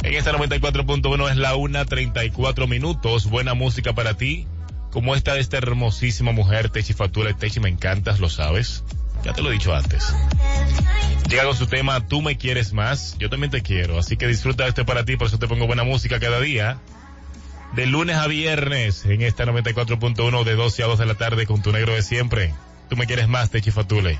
En 0.04 0.14
esta 0.14 0.30
94.1 0.30 1.30
es 1.30 1.36
la 1.36 1.56
1.34 1.56 2.68
minutos. 2.68 3.28
Buena 3.28 3.54
música 3.54 3.92
para 3.92 4.14
ti. 4.14 4.46
Como 4.92 5.16
esta 5.16 5.34
de 5.34 5.40
esta 5.40 5.56
hermosísima 5.56 6.30
mujer, 6.30 6.70
Techi 6.70 6.92
Fatula. 6.92 7.36
Techi, 7.36 7.58
me 7.58 7.70
encantas, 7.70 8.20
lo 8.20 8.28
sabes. 8.28 8.84
Ya 9.28 9.34
te 9.34 9.42
lo 9.42 9.50
he 9.50 9.52
dicho 9.52 9.74
antes. 9.74 10.14
Llega 11.28 11.44
con 11.44 11.54
su 11.54 11.66
tema 11.66 12.00
Tú 12.00 12.22
me 12.22 12.38
quieres 12.38 12.72
más, 12.72 13.14
yo 13.18 13.28
también 13.28 13.50
te 13.50 13.60
quiero. 13.60 13.98
Así 13.98 14.16
que 14.16 14.26
disfruta 14.26 14.66
este 14.66 14.86
para 14.86 15.04
ti, 15.04 15.18
por 15.18 15.26
eso 15.26 15.38
te 15.38 15.46
pongo 15.46 15.66
buena 15.66 15.84
música 15.84 16.18
cada 16.18 16.40
día. 16.40 16.78
De 17.74 17.84
lunes 17.84 18.16
a 18.16 18.26
viernes 18.26 19.04
en 19.04 19.20
esta 19.20 19.44
94.1 19.44 20.44
de 20.44 20.54
12 20.54 20.82
a 20.82 20.86
2 20.86 20.98
de 20.98 21.04
la 21.04 21.14
tarde 21.16 21.44
con 21.44 21.60
tu 21.60 21.72
negro 21.72 21.92
de 21.92 22.00
siempre. 22.00 22.54
Tú 22.88 22.96
me 22.96 23.06
quieres 23.06 23.28
más, 23.28 23.50
Techi 23.50 23.70
Fatule. 23.70 24.18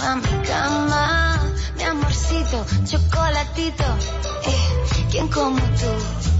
A 0.00 0.16
mi 0.16 0.46
cama. 0.46 1.40
Mi 1.76 1.84
amorcito, 1.84 2.64
chocolatito, 2.84 3.84
eh, 4.44 5.08
¿quién 5.10 5.28
como? 5.28 5.58
Tú 5.58 6.31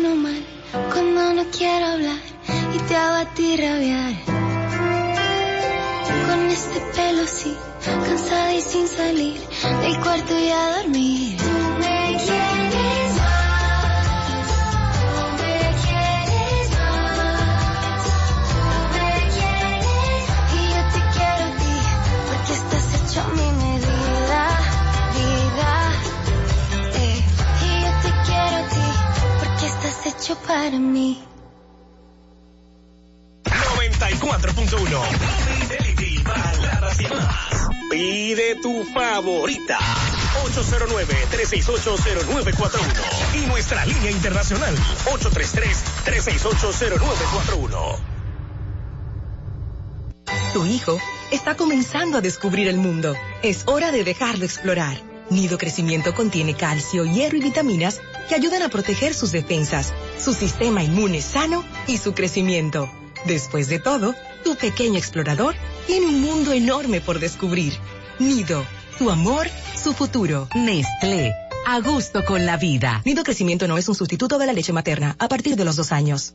Mal, 0.00 0.44
cuando 0.92 1.34
no 1.34 1.44
quiero 1.56 1.86
hablar 1.86 2.18
y 2.74 2.78
te 2.88 2.96
hago 2.96 3.14
a 3.14 3.34
ti 3.34 3.56
rabiar. 3.56 4.12
Con 6.26 6.50
este 6.50 6.80
pelo 6.96 7.22
así, 7.22 7.56
cansada 7.84 8.54
y 8.54 8.60
sin 8.60 8.88
salir 8.88 9.40
del 9.82 10.00
cuarto 10.00 10.36
y 10.36 10.50
a 10.50 10.76
dormir. 10.78 11.33
Hecho 30.24 30.36
para 30.36 30.78
mí. 30.78 31.22
94.1 33.44 35.02
Fidelity 35.68 36.22
Baladas 36.22 37.00
y 37.00 37.06
más. 37.08 37.68
Pide 37.90 38.54
tu 38.62 38.84
favorita. 38.94 39.78
809-368-0941. 40.46 43.34
Y 43.34 43.40
nuestra 43.46 43.84
línea 43.84 44.10
internacional. 44.10 44.74
833-368-0941. 46.06 47.98
Tu 50.54 50.64
hijo 50.64 50.98
está 51.30 51.54
comenzando 51.54 52.16
a 52.18 52.20
descubrir 52.22 52.68
el 52.68 52.78
mundo. 52.78 53.14
Es 53.42 53.64
hora 53.66 53.92
de 53.92 54.04
dejarlo 54.04 54.46
explorar. 54.46 54.96
Nido 55.28 55.58
Crecimiento 55.58 56.14
contiene 56.14 56.54
calcio, 56.54 57.04
hierro 57.04 57.36
y 57.36 57.40
vitaminas 57.40 58.00
que 58.28 58.34
ayudan 58.34 58.62
a 58.62 58.68
proteger 58.68 59.14
sus 59.14 59.32
defensas, 59.32 59.92
su 60.18 60.34
sistema 60.34 60.82
inmune 60.82 61.20
sano 61.20 61.64
y 61.86 61.98
su 61.98 62.14
crecimiento. 62.14 62.90
Después 63.26 63.68
de 63.68 63.78
todo, 63.78 64.14
tu 64.44 64.56
pequeño 64.56 64.98
explorador 64.98 65.54
tiene 65.86 66.06
un 66.06 66.20
mundo 66.20 66.52
enorme 66.52 67.00
por 67.00 67.18
descubrir. 67.18 67.74
Nido, 68.18 68.64
tu 68.98 69.10
amor, 69.10 69.46
su 69.82 69.92
futuro. 69.92 70.48
Nestlé, 70.54 71.34
a 71.66 71.80
gusto 71.80 72.24
con 72.24 72.46
la 72.46 72.56
vida. 72.56 73.02
Nido 73.04 73.24
Crecimiento 73.24 73.66
no 73.66 73.78
es 73.78 73.88
un 73.88 73.94
sustituto 73.94 74.38
de 74.38 74.46
la 74.46 74.52
leche 74.52 74.72
materna 74.72 75.16
a 75.18 75.28
partir 75.28 75.56
de 75.56 75.64
los 75.64 75.76
dos 75.76 75.92
años. 75.92 76.34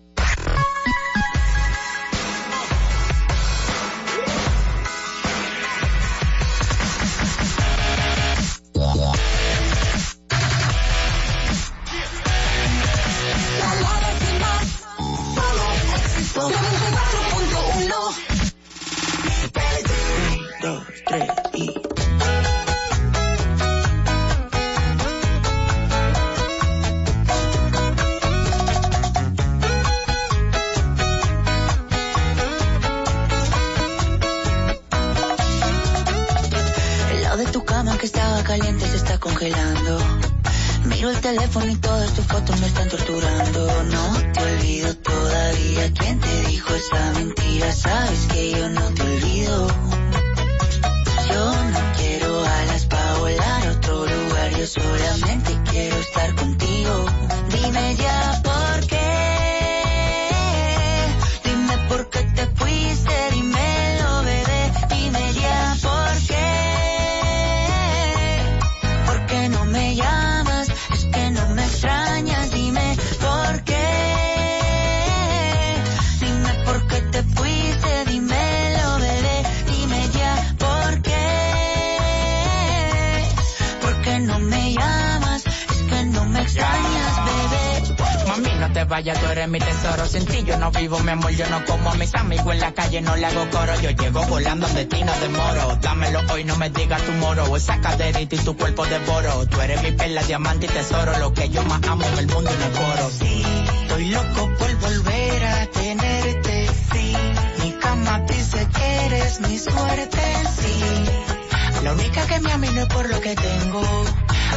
Esa 97.59 97.81
caderita 97.81 98.35
y 98.35 98.37
tu 98.37 98.55
cuerpo 98.55 98.85
devoro. 98.85 99.45
Tú 99.47 99.59
eres 99.59 99.83
mi 99.83 99.91
perla, 99.91 100.23
diamante 100.23 100.65
y 100.65 100.69
tesoro. 100.69 101.11
Lo 101.19 101.33
que 101.33 101.49
yo 101.49 101.61
más 101.63 101.81
amo 101.89 102.05
en 102.05 102.19
el 102.19 102.27
mundo 102.27 102.49
y 102.49 102.57
no 102.63 102.79
coro. 102.79 103.09
Sí, 103.19 103.43
estoy 103.81 104.05
loco 104.05 104.49
por 104.57 104.75
volver 104.77 105.43
a 105.43 105.65
tenerte. 105.65 106.69
Sí, 106.93 107.13
mi 107.61 107.71
cama 107.73 108.21
dice 108.29 108.65
que 108.65 109.05
eres 109.07 109.41
mi 109.41 109.57
suerte. 109.59 110.21
Sí, 110.57 111.83
la 111.83 111.91
única 111.91 112.25
que 112.27 112.39
me 112.39 112.49
ama 112.49 112.65
y 112.65 112.69
no 112.69 112.81
es 112.83 112.87
por 112.87 113.09
lo 113.09 113.19
que 113.19 113.35
tengo. 113.35 113.81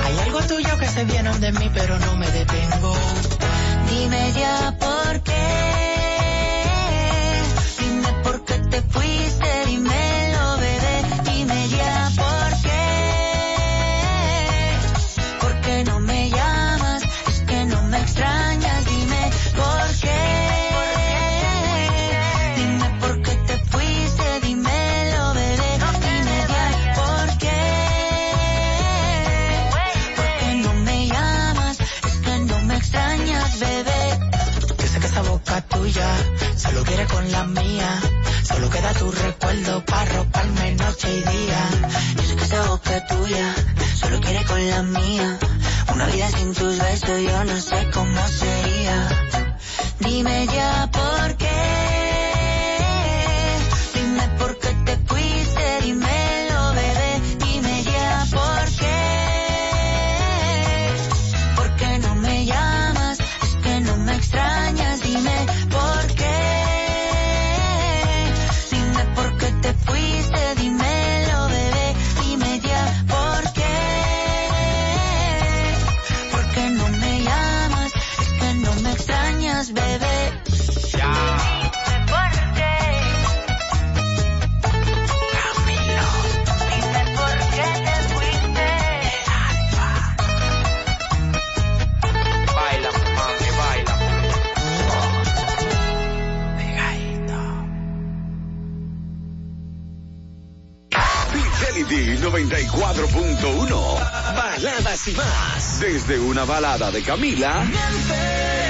Hay 0.04 0.18
algo 0.20 0.40
tuyo 0.42 0.78
que 0.78 0.86
se 0.86 1.04
viene 1.04 1.36
de 1.40 1.50
mí, 1.50 1.70
pero 1.74 1.98
no 1.98 2.14
me 2.14 2.30
detengo. 2.30 2.94
Dime 3.90 4.32
ya 4.32 4.76
por 4.78 4.91
Fidelity 101.72 102.18
94.1. 102.18 104.34
Baladas 104.36 105.08
y 105.08 105.12
más. 105.12 105.80
Desde 105.80 106.18
una 106.18 106.44
balada 106.44 106.90
de 106.90 107.02
Camila 107.02 107.64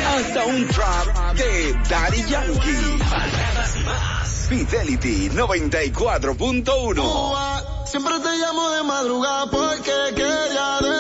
hasta 0.07 0.45
un 0.45 0.69
trap 0.69 1.35
de 1.35 1.73
Daddy 1.89 2.23
Yankee. 2.29 2.99
Baladas 3.11 3.77
y 3.77 3.81
más. 3.85 4.47
Fidelity 4.49 5.31
94.1. 5.31 7.87
Siempre 7.87 8.21
te 8.21 8.37
llamo 8.39 8.71
de 8.71 8.85
madrugada 8.85 9.47
porque 9.51 9.91
quería 10.15 10.79
de 10.81 10.92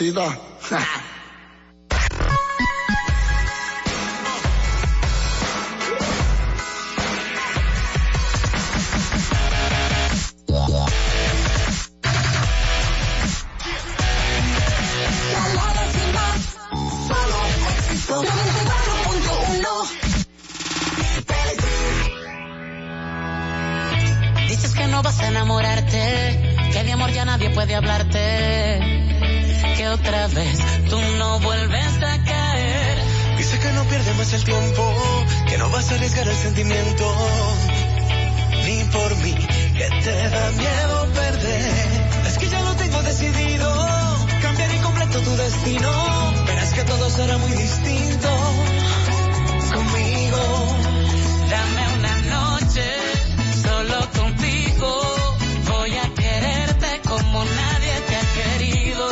sida 0.00 0.39
será 47.10 47.36
muy 47.38 47.52
distinto 47.52 48.28
conmigo. 49.74 50.42
Dame 51.50 51.82
una 51.98 52.16
noche 52.36 52.86
solo 53.62 53.98
contigo. 54.18 54.88
Voy 55.68 55.96
a 55.96 56.14
quererte 56.14 57.00
como 57.08 57.44
nadie 57.44 57.94
te 58.06 58.16
ha 58.16 58.26
querido. 58.38 59.08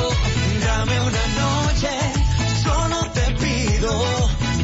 Dame 0.65 1.01
una 1.01 1.27
noche, 1.43 1.91
solo 2.63 3.11
te 3.13 3.27
pido. 3.43 3.93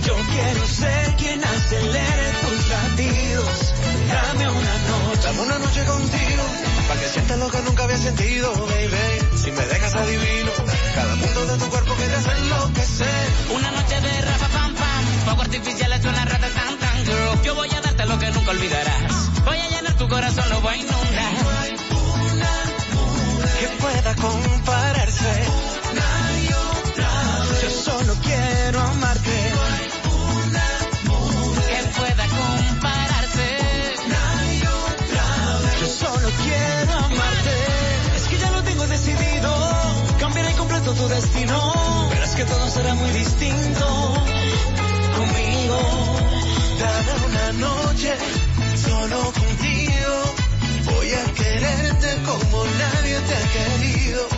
Yo 0.07 0.15
quiero 0.33 0.67
ser 0.67 1.17
quien 1.17 1.45
acelere 1.45 2.27
tus 2.43 2.69
latidos. 2.69 3.75
Dame 4.13 4.49
una 4.49 4.75
noche. 4.91 5.23
Dame 5.25 5.41
una 5.41 5.59
noche 5.59 5.85
contigo. 5.85 6.43
Para 6.89 7.01
que 7.01 7.09
sientas 7.09 7.39
lo 7.39 7.51
que 7.51 7.61
nunca 7.63 7.85
había 7.85 7.99
sentido, 7.99 8.53
baby. 8.67 9.39
Si 9.43 9.51
me 9.51 9.67
dejas 9.67 9.95
adivino. 9.95 10.74
Cada 11.05 11.17
punto 11.17 11.45
de 11.45 11.59
tu 11.59 11.69
cuerpo 11.69 11.95
que 11.97 12.07
te 12.07 12.15
hace 12.15 12.31
enloquecer. 12.31 13.29
Una 13.55 13.71
noche 13.73 14.01
de 14.01 14.23
rafa 14.23 14.49
pam 14.49 14.75
pam. 14.75 15.05
Fuego 15.25 15.43
artificial 15.43 15.93
es 15.93 16.05
una 16.07 16.25
rata 16.25 16.49
tan 16.49 16.79
tan 16.79 17.05
girl. 17.05 17.43
Yo 17.43 17.55
voy 17.55 17.69
a 17.69 17.81
darte 17.83 18.07
lo 18.07 18.19
que 18.19 18.31
nunca 18.31 18.51
olvidarás. 18.53 19.45
Voy 19.45 19.59
a 19.59 19.69
llenar 19.69 19.95
tu 19.99 20.09
corazón, 20.09 20.49
lo 20.49 20.63
voy 20.63 20.73
a 20.73 20.77
inundar. 20.79 21.33
No 21.43 21.51
hay 21.61 21.77
una 22.33 22.53
mujer 22.95 23.51
que 23.61 23.67
pueda 23.83 24.15
compararse 24.15 25.74
Verás 42.11 42.35
que 42.35 42.45
todo 42.45 42.71
será 42.71 42.95
muy 42.95 43.11
distinto 43.11 43.87
conmigo. 45.17 45.79
Dame 46.81 47.13
una 47.29 47.53
noche 47.67 48.13
solo 48.77 49.19
contigo. 49.33 50.15
Voy 50.93 51.13
a 51.13 51.25
quererte 51.35 52.09
como 52.25 52.65
nadie 52.65 53.21
te 53.21 53.35
ha 53.35 53.45
querido. 53.57 54.34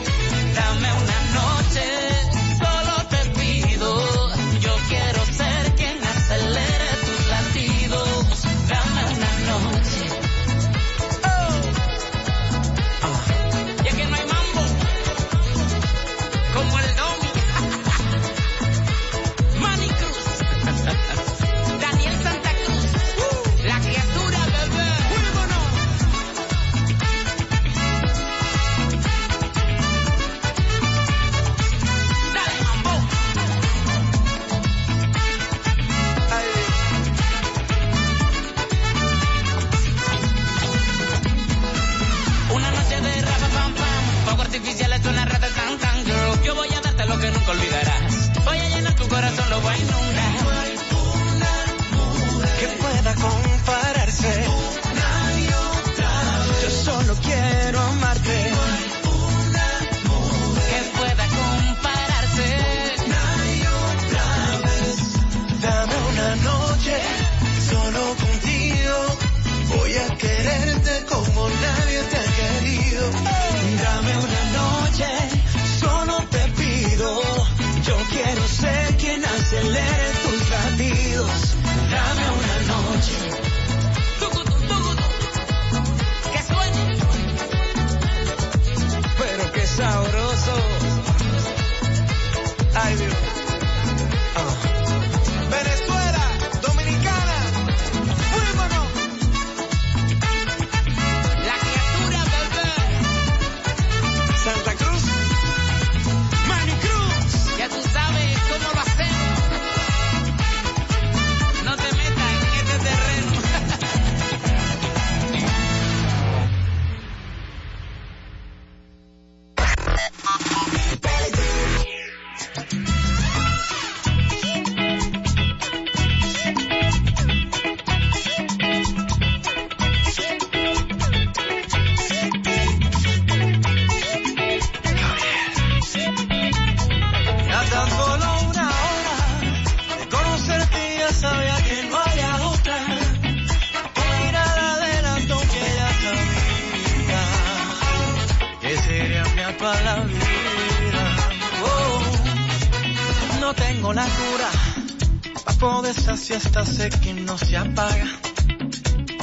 Sed 156.67 156.93
que 157.01 157.15
no 157.15 157.39
se 157.39 157.57
apaga. 157.57 158.07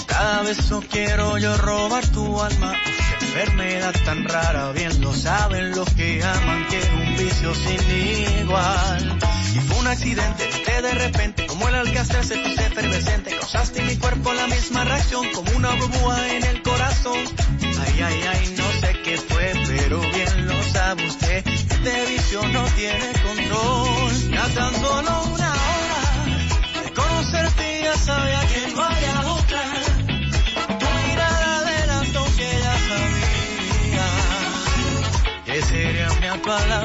Cada 0.07 0.44
beso 0.44 0.84
quiero 0.90 1.38
yo 1.38 1.57
robar 1.57 2.06
tu 2.07 2.41
alma. 2.41 2.74
Enfermedad 3.22 3.94
tan 4.06 4.24
rara, 4.26 4.72
bien 4.72 5.02
lo 5.02 5.14
saben 5.14 5.72
los 5.72 5.90
que 5.94 6.24
aman 6.24 6.68
que 6.68 6.78
es 6.80 6.90
un 6.90 7.18
vicio 7.18 7.56
sin 7.56 8.40
igual. 8.41 9.20
Y 9.56 9.60
fue 9.60 9.78
un 9.80 9.88
accidente 9.88 10.49
que 10.65 10.82
de 10.82 10.94
repente, 10.94 11.45
como 11.48 11.68
el 11.68 11.76
alcázar 11.76 12.24
se 12.24 12.38
puso 12.38 12.61
efervescente, 12.61 13.36
causaste 13.38 13.80
en 13.82 13.88
mi 13.88 13.98
cuerpo 13.98 14.34
la 14.34 14.48
misma 14.48 14.84
reacción, 14.84 15.26
como 15.34 15.52
una 15.57 15.72
burbuja 15.76 16.36
en 16.36 16.44
el 16.45 16.61
corazón. 16.61 17.20
Ay, 17.61 18.02
ay, 18.02 18.22
ay, 18.34 18.56
no 18.57 18.72
sé 18.82 18.95
qué 19.03 19.18
fue, 19.18 19.53
pero 19.68 19.99
bien 19.99 20.48
lo 20.48 20.64
sabe 20.64 21.07
usted, 21.07 21.45
este 21.48 22.06
vicio 22.06 22.48
no 22.48 22.64
tiene 22.76 23.14
control. 23.24 24.32
Ya 24.32 24.48
tan 24.49 24.74
solo 24.76 25.24
una 25.34 25.61
hora 25.61 25.82
conocerte 27.34 27.81
ya 27.84 27.95
sabía 27.97 28.41
que 28.47 28.73
no 28.73 28.84
había 28.84 29.22
otra. 29.31 29.61
Tu 30.80 30.85
mirada 31.07 31.57
adelantó 31.57 32.26
que 32.38 32.49
ya 32.64 32.76
sabía 32.89 34.07
que 35.45 35.61
sería 35.61 36.10
mi 36.10 36.27
para 36.39 36.77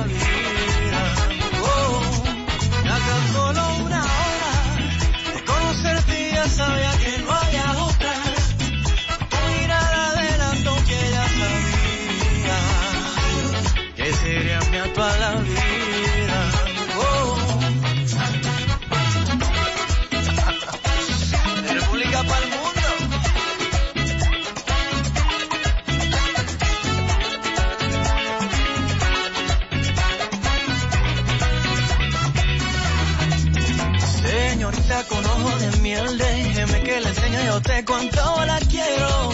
le 37.68 37.78
enseñe 37.78 37.84
yo 37.84 37.84
te 37.84 37.84
cuánto 37.84 38.44
la 38.46 38.58
quiero. 38.60 39.32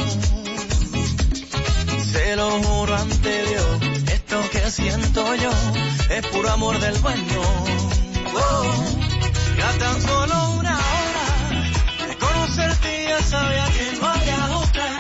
Se 2.13 2.37
lo 2.37 2.51
juro 2.51 2.95
ante 2.95 3.45
Dios, 3.47 3.81
esto 4.13 4.41
que 4.53 4.71
siento 4.71 5.35
yo 5.35 5.51
es 6.11 6.27
puro 6.27 6.51
amor 6.51 6.79
del 6.79 6.97
bueno. 6.99 7.43
Oh, 8.37 8.65
ya 9.59 9.79
tan 9.79 10.03
solo 10.03 10.51
una 10.59 10.79
hora 10.79 11.27
de 12.09 12.17
conocerte 12.17 13.05
ya 13.09 13.23
sabía 13.23 13.67
que 13.67 13.99
no 13.99 14.07
había 14.09 14.57
otra. 14.57 14.99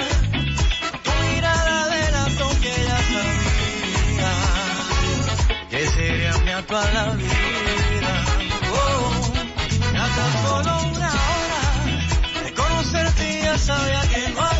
Tu 1.02 1.10
mirada 1.24 1.84
adelantó 1.84 2.48
que 2.60 2.72
ya 2.88 2.98
sabía 3.12 4.32
que 5.70 5.86
sería 5.88 6.32
mi 6.38 6.50
la 6.50 7.10
vida. 7.16 7.43
Conocerte 13.66 13.92
ya 13.92 14.34
sabía 14.34 14.53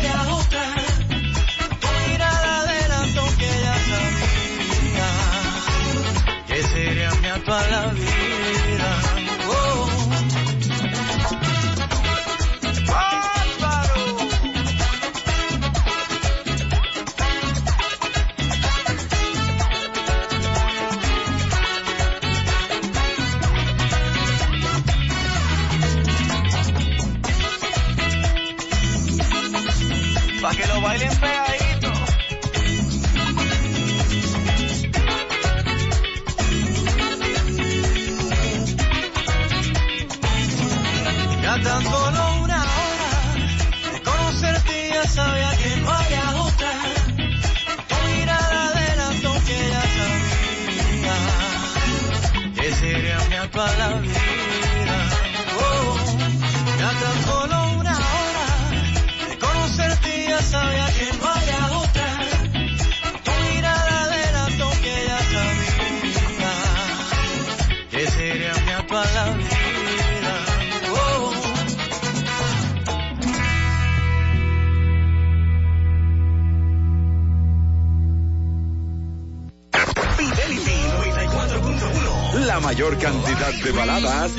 de 83.63 83.71
baladas 83.71 84.31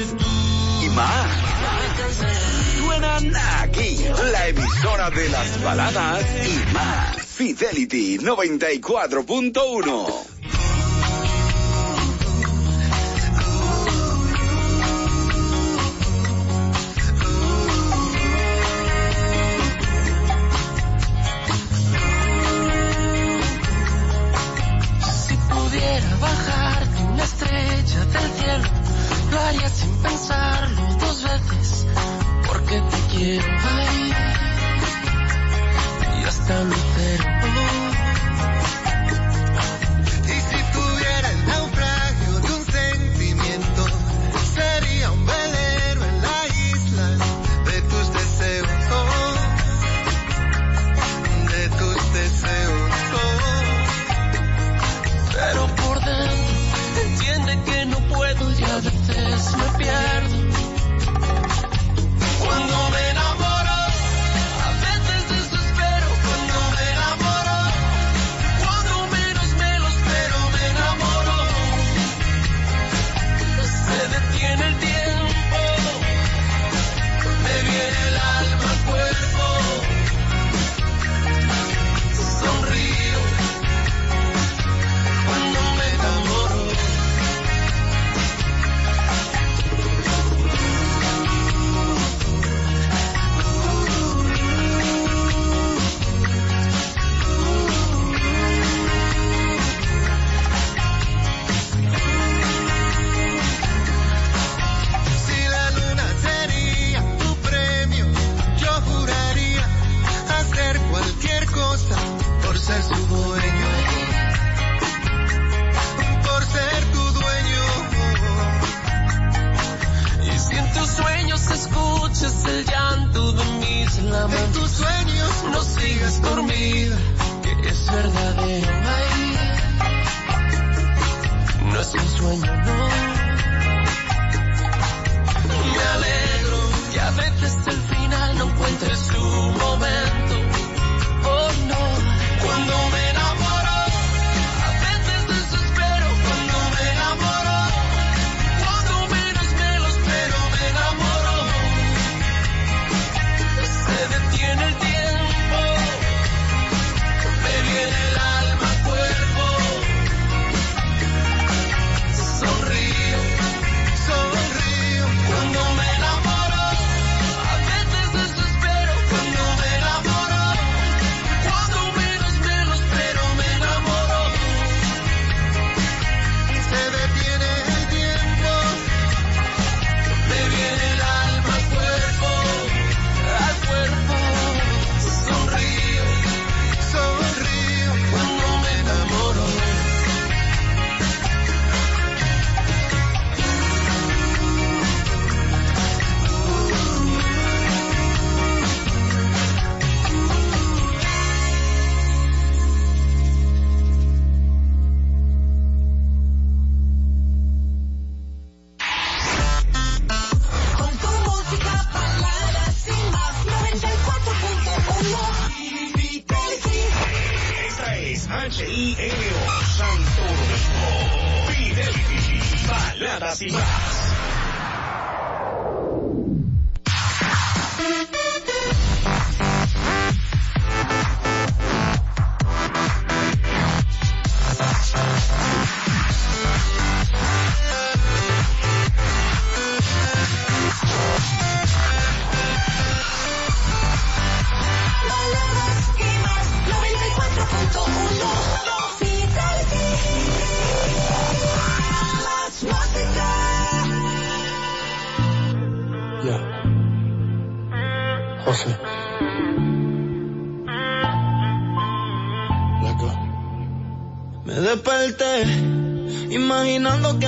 y 0.82 0.88
más. 0.90 1.26
Suenan 2.78 3.32
aquí, 3.60 3.98
la 4.32 4.48
emisora 4.48 5.10
de 5.10 5.28
las 5.28 5.62
baladas 5.62 6.24
y 6.46 6.72
más. 6.72 7.16
Fidelity 7.24 8.18
94.1. 8.18 10.25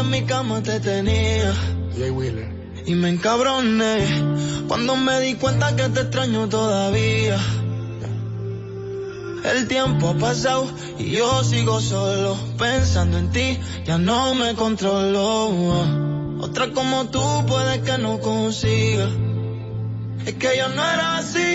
en 0.08 0.10
mi 0.10 0.26
cama 0.26 0.62
te 0.62 0.80
tenía. 0.80 1.52
Y 2.86 2.94
me 2.94 3.10
encabroné 3.10 4.06
cuando 4.66 4.96
me 4.96 5.20
di 5.20 5.34
cuenta 5.34 5.76
que 5.76 5.88
te 5.90 6.00
extraño 6.00 6.48
todavía. 6.48 7.38
El 9.44 9.68
tiempo 9.68 10.08
ha 10.10 10.14
pasado 10.14 10.66
y 10.98 11.10
yo 11.10 11.44
sigo 11.44 11.80
solo 11.80 12.36
pensando 12.58 13.18
en 13.18 13.30
ti, 13.30 13.58
ya 13.84 13.98
no 13.98 14.34
me 14.34 14.54
controlo. 14.54 16.40
Otra 16.40 16.70
como 16.72 17.06
tú 17.10 17.22
puede 17.46 17.82
que 17.82 17.98
no 17.98 18.18
consiga. 18.20 19.08
Es 20.24 20.34
que 20.34 20.56
yo 20.56 20.68
no 20.68 20.82
era 20.82 21.18
así. 21.18 21.54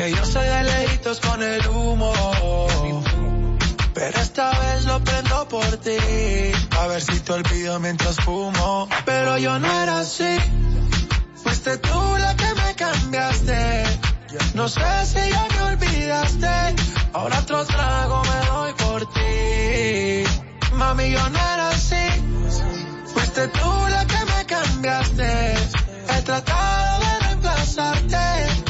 que 0.00 0.10
yo 0.12 0.24
soy 0.24 0.46
de 0.46 0.64
lejitos 0.64 1.20
con 1.20 1.42
el 1.42 1.68
humo. 1.68 2.12
Pero 3.92 4.18
esta 4.18 4.50
vez 4.58 4.86
lo 4.86 5.04
prendo 5.04 5.48
por 5.48 5.76
ti, 5.76 5.98
a 6.80 6.86
ver 6.86 7.02
si 7.02 7.20
te 7.20 7.32
olvido 7.32 7.78
mientras 7.80 8.16
fumo. 8.16 8.88
Pero 9.04 9.36
yo 9.36 9.58
no 9.58 9.70
era 9.82 9.98
así, 9.98 10.38
fuiste 11.42 11.76
tú 11.78 12.00
la 12.18 12.34
que 12.34 12.50
me 12.62 12.74
cambiaste. 12.76 13.84
No 14.54 14.68
sé 14.68 14.90
si 15.04 15.30
ya 15.34 15.46
me 15.54 15.62
olvidaste, 15.72 16.48
ahora 17.12 17.38
otro 17.40 17.66
trago 17.66 18.22
me 18.22 18.46
doy 18.52 18.72
por 18.84 19.00
ti. 19.12 20.76
Mami, 20.76 21.10
yo 21.10 21.28
no 21.28 21.38
era 21.38 21.68
así, 21.70 22.06
fuiste 23.12 23.48
tú 23.48 23.72
la 23.90 24.06
que 24.06 24.20
me 24.32 24.46
cambiaste. 24.46 25.54
He 26.12 26.22
tratado 26.22 27.00
de 27.04 27.18
reemplazarte, 27.26 28.69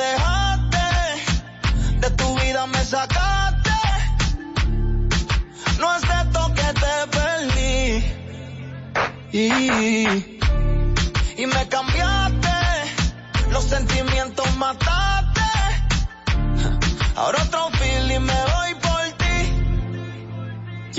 Y, 9.33 9.47
y 11.37 11.45
me 11.45 11.67
cambiaste, 11.69 12.49
los 13.51 13.63
sentimientos 13.63 14.57
mataste. 14.57 15.41
Ahora 17.15 17.41
otro 17.43 17.69
feeling 17.79 18.19
me 18.19 18.33
voy 18.33 18.75
por 18.81 19.11
ti. 19.19 19.53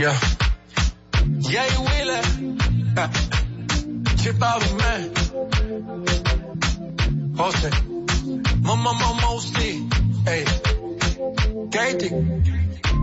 Yeah. 0.01 0.19
Jay 1.41 1.77
Wheeler. 1.77 2.23
Chip 4.17 4.43
out 4.43 4.63
man. 4.79 5.11
Jose. 7.37 7.71
Mama 8.63 8.93
Mama 8.95 9.21
Mosti. 9.21 9.89
Hey. 10.25 10.45
Katie. 11.71 12.11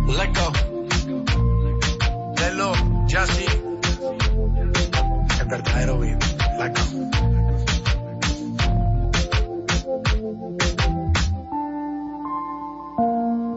Let 0.07 0.33
go. 0.33 0.51
Lelo. 2.35 2.73
Jassy. 3.07 3.68
El 5.49 5.63
verdadero 5.63 5.97
vivo. 5.97 6.19
Let 6.59 6.73
go. 6.75 7.09
Dale, 12.99 13.48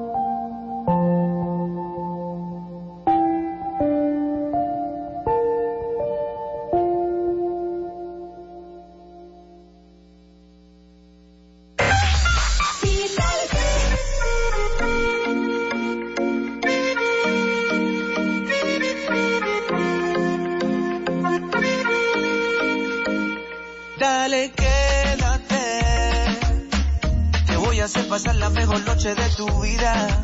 Hacer 27.83 28.07
pasar 28.07 28.37
la 28.37 28.49
mejor 28.49 28.81
noche 28.85 29.13
de 29.13 29.29
tu 29.31 29.61
vida. 29.61 30.23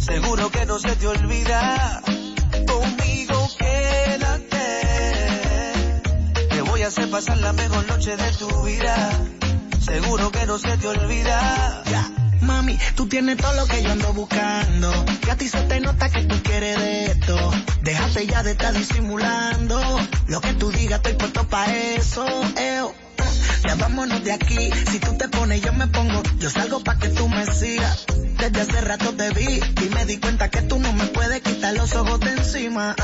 Seguro 0.00 0.50
que 0.50 0.64
no 0.64 0.78
se 0.78 0.96
te 0.96 1.06
olvida. 1.06 2.00
Conmigo 2.66 3.48
quédate. 3.58 4.56
Te 6.48 6.62
voy 6.62 6.80
a 6.80 6.86
hacer 6.86 7.10
pasar 7.10 7.36
la 7.36 7.52
mejor 7.52 7.86
noche 7.88 8.16
de 8.16 8.32
tu 8.32 8.62
vida. 8.62 9.10
Seguro 9.80 10.32
que 10.32 10.46
no 10.46 10.56
se 10.56 10.78
te 10.78 10.88
olvida. 10.88 11.82
Ya, 11.84 12.10
Mami, 12.40 12.78
tú 12.96 13.06
tienes 13.06 13.36
todo 13.36 13.52
lo 13.52 13.66
que 13.66 13.82
yo 13.82 13.92
ando 13.92 14.14
buscando. 14.14 15.04
Y 15.26 15.30
a 15.30 15.36
ti 15.36 15.46
se 15.46 15.60
te 15.60 15.80
nota 15.80 16.08
que 16.08 16.22
tú 16.22 16.42
quieres 16.42 16.78
de 16.78 17.04
esto. 17.04 17.36
Déjate 17.82 18.26
ya 18.26 18.42
de 18.42 18.52
estar 18.52 18.72
disimulando. 18.72 19.78
Lo 20.28 20.40
que 20.40 20.54
tú 20.54 20.70
digas, 20.70 21.00
estoy 21.00 21.12
puesto 21.12 21.46
pa' 21.48 21.66
eso. 21.66 22.24
Eo. 22.56 22.94
Ya 23.66 23.74
vámonos 23.76 24.22
de 24.24 24.32
aquí. 24.32 24.70
Si 24.90 24.98
tú 24.98 25.16
te 25.16 25.28
pones, 25.28 25.60
yo 25.62 25.72
me 25.72 25.86
pongo. 25.88 26.22
Yo 26.38 26.50
salgo 26.50 26.82
pa' 26.82 26.98
que 26.98 27.08
tú 27.08 27.28
me 27.28 27.46
sigas. 27.46 28.04
Desde 28.38 28.60
hace 28.60 28.80
rato 28.82 29.14
te 29.14 29.30
vi 29.30 29.60
y 29.84 29.88
me 29.94 30.04
di 30.04 30.18
cuenta 30.18 30.50
que 30.50 30.62
tú 30.62 30.78
no 30.78 30.92
me 30.92 31.06
puedes 31.06 31.40
quitar 31.40 31.74
los 31.74 31.94
ojos 31.94 32.20
de 32.20 32.32
encima. 32.32 32.94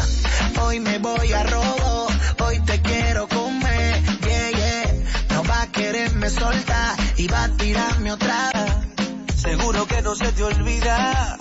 Hoy 0.60 0.80
me 0.80 0.98
voy 0.98 1.32
a 1.32 1.42
robo. 1.44 2.08
Hoy 2.44 2.60
te 2.60 2.80
quiero 2.82 3.28
comer. 3.28 4.02
Yeah, 4.20 4.50
yeah. 4.50 4.94
No 5.30 5.44
va 5.44 5.62
a 5.62 5.66
quererme 5.72 6.28
soltar 6.28 6.96
y 7.16 7.26
va 7.28 7.44
a 7.44 7.48
tirarme 7.56 8.12
otra. 8.12 8.50
Seguro 9.34 9.86
que 9.86 10.02
no 10.02 10.14
se 10.14 10.30
te 10.32 10.42
olvida. 10.42 11.38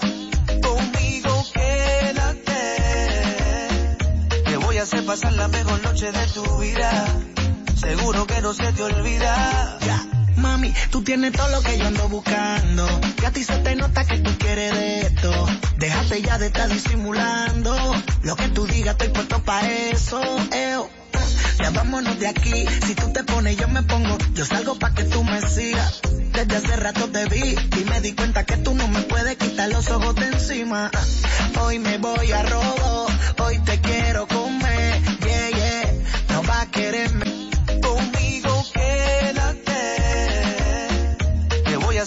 Conmigo 0.64 1.46
quédate. 1.54 2.78
Te 4.46 4.58
voy 4.58 4.78
a 4.78 4.84
hacer 4.84 5.06
pasar 5.06 5.34
la 5.34 5.48
mejor 5.50 5.82
noche 5.84 6.12
de 6.12 6.28
tu 6.28 6.58
vida. 6.60 7.06
Seguro 7.80 8.28
que 8.28 8.42
no 8.42 8.54
se 8.54 8.72
te 8.74 8.84
olvida. 8.84 9.78
Ya, 9.82 10.06
Mami, 10.36 10.74
tú 10.92 11.02
tienes 11.02 11.32
todo 11.32 11.48
lo 11.50 11.62
que 11.62 11.78
yo 11.78 11.88
ando 11.88 12.10
buscando. 12.10 12.88
Y 13.22 13.26
a 13.26 13.32
ti 13.32 13.44
se 13.44 13.58
te 13.60 13.76
nota 13.76 14.06
que 14.06 14.18
tú 14.18 14.32
quieres 14.38 14.74
de 14.74 15.02
esto. 15.02 15.32
Déjate 15.78 16.22
ya 16.22 16.38
de 16.38 16.48
estar 16.48 16.68
disimulando. 16.68 17.76
Lo 18.24 18.36
que 18.36 18.50
tú 18.50 18.66
digas, 18.66 18.96
estoy 18.96 19.10
puesto 19.10 19.42
pa' 19.44 19.66
eso. 19.66 20.22
Eo. 20.52 20.90
Ya 21.62 21.70
vámonos 21.72 22.20
de 22.20 22.28
aquí. 22.28 22.66
Si 22.86 22.96
tú 22.96 23.14
te 23.14 23.24
pones, 23.24 23.56
yo 23.56 23.68
me 23.70 23.82
pongo. 23.84 24.18
Yo 24.34 24.46
salgo 24.46 24.78
pa' 24.78 24.94
que 24.94 25.06
tú 25.06 25.24
me 25.24 25.42
sigas. 25.42 26.02
Desde 26.34 26.56
hace 26.58 26.76
rato 26.76 27.10
te 27.10 27.26
vi 27.26 27.56
y 27.80 27.84
me 27.86 28.02
di 28.02 28.14
cuenta 28.14 28.46
que 28.46 28.58
tú 28.58 28.74
no 28.74 28.88
me 28.90 29.02
puedes 29.04 29.38
quitar 29.38 29.70
los 29.70 29.90
ojos 29.90 30.16
de 30.16 30.28
encima. 30.28 30.92
Hoy 31.62 31.80
me 31.80 31.98
voy 31.98 32.32
a 32.32 32.44
robo. 32.44 33.08
Hoy 33.40 33.58
te 33.60 33.80
quiero 33.80 34.28
comer. 34.28 35.02
Yeah, 35.22 35.50
yeah. 35.50 35.94
No 36.30 36.44
va 36.44 36.62
a 36.62 36.66
quererme. 36.72 37.29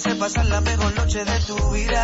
Hacer 0.02 0.18
pasar 0.18 0.46
la 0.46 0.60
mejor 0.60 0.92
noche 0.96 1.24
de 1.24 1.38
tu 1.46 1.70
vida. 1.70 2.02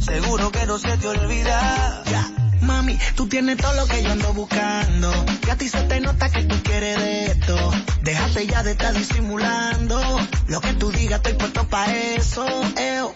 Seguro 0.00 0.50
que 0.50 0.66
no 0.66 0.78
se 0.78 0.96
te 0.96 1.06
olvida. 1.06 2.02
Ya, 2.06 2.28
Mami, 2.62 2.98
tú 3.14 3.28
tienes 3.28 3.56
todo 3.56 3.72
lo 3.74 3.86
que 3.86 4.02
yo 4.02 4.10
ando 4.10 4.32
buscando. 4.32 5.12
Y 5.46 5.50
a 5.50 5.56
ti 5.56 5.68
se 5.68 5.82
te 5.82 6.00
nota 6.00 6.28
que 6.30 6.42
tú 6.42 6.56
quieres 6.64 6.98
de 6.98 7.26
esto. 7.26 7.56
Déjate 8.02 8.46
ya 8.48 8.64
de 8.64 8.72
estar 8.72 8.92
disimulando. 8.94 10.00
Lo 10.48 10.60
que 10.60 10.72
tú 10.72 10.90
digas, 10.90 11.18
estoy 11.18 11.34
puesto 11.34 11.68
pa' 11.68 11.86
eso. 11.94 12.46
Eo. 12.76 13.14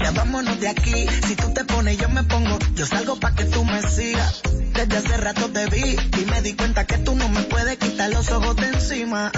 Ya 0.00 0.10
vámonos 0.10 0.58
de 0.58 0.68
aquí. 0.68 1.06
Si 1.28 1.36
tú 1.36 1.52
te 1.54 1.64
pones, 1.64 1.98
yo 1.98 2.08
me 2.08 2.24
pongo. 2.24 2.58
Yo 2.74 2.84
salgo 2.84 3.20
pa' 3.20 3.36
que 3.36 3.44
tú 3.44 3.64
me 3.64 3.80
sigas. 3.82 4.42
Desde 4.74 4.96
hace 4.96 5.16
rato 5.18 5.50
te 5.50 5.66
vi 5.66 5.96
y 6.20 6.24
me 6.24 6.42
di 6.42 6.54
cuenta 6.54 6.84
que 6.84 6.98
tú 6.98 7.14
no 7.14 7.28
me 7.28 7.42
puedes 7.42 7.76
quitar 7.76 8.10
los 8.10 8.28
ojos 8.32 8.56
de 8.56 8.66
encima. 8.66 9.30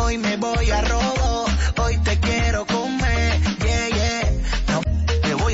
Hoy 0.00 0.16
me 0.16 0.38
voy 0.38 0.70
a 0.70 0.80
robo. 0.80 1.46
Hoy 1.76 1.98
te 1.98 2.18
quiero 2.20 2.66
comer. 2.66 2.97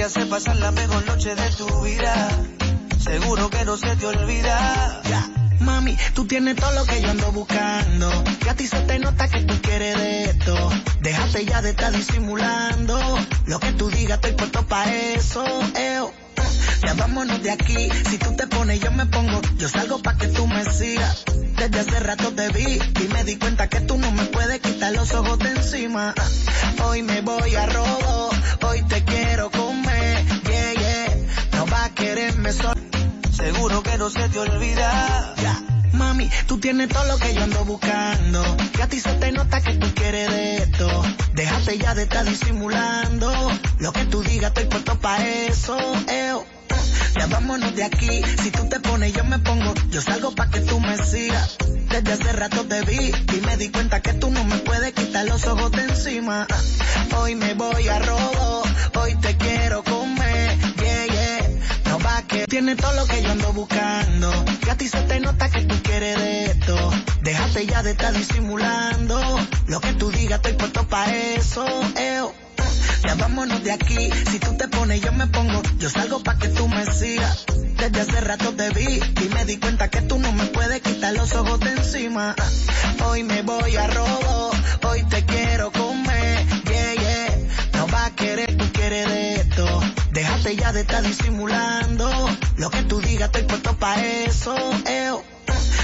Te 0.05 0.09
hacer 0.09 0.28
pasar 0.28 0.56
la 0.56 0.70
mejor 0.70 1.06
noche 1.06 1.35
de 1.35 1.51
tu 1.52 1.81
vida. 1.81 2.28
Seguro 2.98 3.48
que 3.48 3.64
no 3.64 3.74
se 3.78 3.97
te 3.97 4.05
olvida. 4.05 5.01
Mami, 5.60 5.97
tú 6.12 6.26
tienes 6.26 6.56
todo 6.56 6.72
lo 6.72 6.85
que 6.85 7.01
yo 7.01 7.09
ando 7.09 7.32
buscando. 7.32 8.24
Y 8.44 8.48
a 8.51 8.55
ti 8.55 8.66
se 8.66 8.81
te 8.81 8.98
nota 8.98 9.28
que 9.28 9.40
tú 9.44 9.55
quieres 9.62 9.97
de 9.97 10.24
esto. 10.24 10.55
Déjate 11.01 11.47
ya 11.47 11.62
de 11.62 11.70
estar 11.70 11.90
disimulando. 11.90 13.01
Lo 13.47 13.59
que 13.59 13.72
tú 13.72 13.89
digas, 13.89 14.16
estoy 14.16 14.32
puesto 14.32 14.66
pa' 14.66 14.85
eso. 14.93 15.43
Eo. 15.74 16.12
Ya 16.85 16.93
vámonos 16.93 17.43
de 17.43 17.52
aquí. 17.52 17.89
Si 18.10 18.18
tú 18.18 18.36
te 18.36 18.47
pones, 18.47 18.81
yo 18.81 18.90
me 18.90 19.06
pongo. 19.06 19.40
Yo 19.56 19.70
salgo 19.70 20.02
pa' 20.02 20.18
que 20.18 20.26
tú 20.26 20.47
me 20.47 20.66
sigas. 20.66 21.24
Desde 21.56 21.81
hace 21.81 22.01
rato 22.01 22.31
te 22.35 22.51
vi 22.51 22.78
y 23.02 23.09
me 23.09 23.24
di 23.24 23.36
cuenta 23.36 23.68
que 23.68 23.81
tú 23.81 23.97
no 23.97 24.12
me 24.12 24.24
puedes 24.26 24.60
quitar 24.60 24.93
los 24.93 25.14
ojos 25.14 25.39
de 25.39 25.48
encima. 25.48 26.14
Hoy 26.85 27.02
me 27.02 27.22
voy 27.22 27.55
a 27.55 27.64
robo. 27.64 28.31
Hoy 28.68 28.82
te 28.82 29.02
quiero 29.02 29.51
comer. 29.51 29.84
Quererme 32.05 32.52
solo. 32.52 32.81
Seguro 33.32 33.82
que 33.82 33.97
no 33.98 34.10
se 34.10 34.28
te 34.28 34.39
olvida. 34.39 35.35
Mami, 35.93 36.28
tú 36.47 36.59
tienes 36.59 36.89
todo 36.89 37.05
lo 37.05 37.16
que 37.18 37.35
yo 37.35 37.43
ando 37.43 37.64
buscando. 37.64 38.43
Y 38.78 38.81
a 38.81 38.89
ti 38.89 39.01
se 39.01 39.14
te 39.14 39.32
nota 39.32 39.60
que 39.60 39.74
tú 39.74 39.86
quieres 39.94 40.31
de 40.31 40.56
esto. 40.56 40.89
Déjate 41.35 41.78
ya 41.78 41.94
de 41.94 42.02
estar 42.02 42.24
disimulando. 42.24 43.32
Lo 43.78 43.93
que 43.93 44.05
tú 44.06 44.22
digas, 44.22 44.48
estoy 44.48 44.66
puesto 44.66 44.98
pa' 45.01 45.24
eso. 45.24 45.76
Eo. 46.09 46.44
Ya 47.18 47.26
vámonos 47.26 47.74
de 47.74 47.85
aquí. 47.85 48.22
Si 48.43 48.51
tú 48.51 48.68
te 48.68 48.81
pones, 48.81 49.12
yo 49.12 49.24
me 49.24 49.39
pongo. 49.39 49.72
Yo 49.90 50.01
salgo 50.01 50.35
pa' 50.35 50.51
que 50.51 50.60
tú 50.60 50.81
me 50.81 50.97
sigas. 50.98 51.56
Desde 51.90 52.12
hace 52.12 52.32
rato 52.32 52.66
te 52.66 52.82
vi 52.82 53.12
y 53.36 53.40
me 53.47 53.56
di 53.56 53.68
cuenta 53.68 54.01
que 54.01 54.14
tú 54.14 54.31
no 54.31 54.44
me 54.44 54.59
puedes 54.59 54.93
quitar 54.93 55.24
los 55.26 55.47
ojos 55.47 55.70
de 55.72 55.82
encima. 55.85 56.47
Hoy 57.16 57.36
me 57.36 57.55
voy 57.55 57.89
a 57.89 57.98
robo. 58.01 58.62
Hoy 59.01 59.14
te 59.16 59.36
quiero 59.36 59.53
tiene 62.46 62.76
todo 62.76 62.92
lo 62.94 63.06
que 63.06 63.22
yo 63.22 63.30
ando 63.30 63.52
buscando. 63.52 64.32
Y 64.66 64.70
a 64.70 64.76
ti 64.76 64.88
se 64.88 65.00
te 65.02 65.20
nota 65.20 65.50
que 65.50 65.62
tú 65.62 65.74
quieres 65.82 66.18
de 66.18 66.44
esto. 66.46 66.76
Déjate 67.22 67.66
ya 67.66 67.82
de 67.82 67.92
estar 67.92 68.12
disimulando. 68.12 69.20
Lo 69.66 69.80
que 69.80 69.92
tú 69.94 70.10
digas, 70.10 70.36
estoy 70.36 70.54
puesto 70.54 70.86
pa' 70.88 71.06
eso. 71.14 71.64
Eo. 71.96 72.34
Ya 73.06 73.14
vámonos 73.14 73.62
de 73.62 73.72
aquí. 73.72 74.10
Si 74.30 74.38
tú 74.38 74.56
te 74.56 74.68
pones, 74.68 75.00
yo 75.00 75.12
me 75.12 75.26
pongo. 75.26 75.62
Yo 75.78 75.90
salgo 75.90 76.22
pa' 76.22 76.38
que 76.38 76.48
tú 76.48 76.68
me 76.68 76.84
sigas. 76.86 77.44
Desde 77.76 78.00
hace 78.00 78.20
rato 78.20 78.54
te 78.54 78.70
vi 78.70 79.00
y 79.24 79.28
me 79.34 79.44
di 79.44 79.58
cuenta 79.58 79.88
que 79.88 80.02
tú 80.02 80.18
no 80.18 80.32
me 80.32 80.46
puedes 80.46 80.80
quitar 80.80 81.12
los 81.14 81.34
ojos 81.34 81.60
de 81.60 81.70
encima. 81.70 82.34
Hoy 83.06 83.22
me 83.22 83.42
voy 83.42 83.76
a 83.76 83.86
robo. 83.88 84.50
Hoy 84.88 85.02
te 85.04 85.24
quiero 85.24 85.70
comer. 85.72 86.46
Yeah, 86.64 86.94
yeah. 86.94 87.38
No 87.74 87.86
va 87.88 88.06
a 88.06 88.10
querer, 88.14 88.56
tú 88.56 88.64
quieres 88.72 89.08
de. 89.08 89.34
Déjate 90.15 90.55
ya 90.55 90.73
de 90.73 90.82
estar 90.82 91.03
disimulando. 91.03 92.09
Lo 92.57 92.70
que 92.70 92.82
tú 92.85 93.01
digas, 93.01 93.27
estoy 93.27 93.43
puesto 93.43 93.77
pa' 93.77 94.01
eso. 94.01 94.55
Eo. 94.86 95.24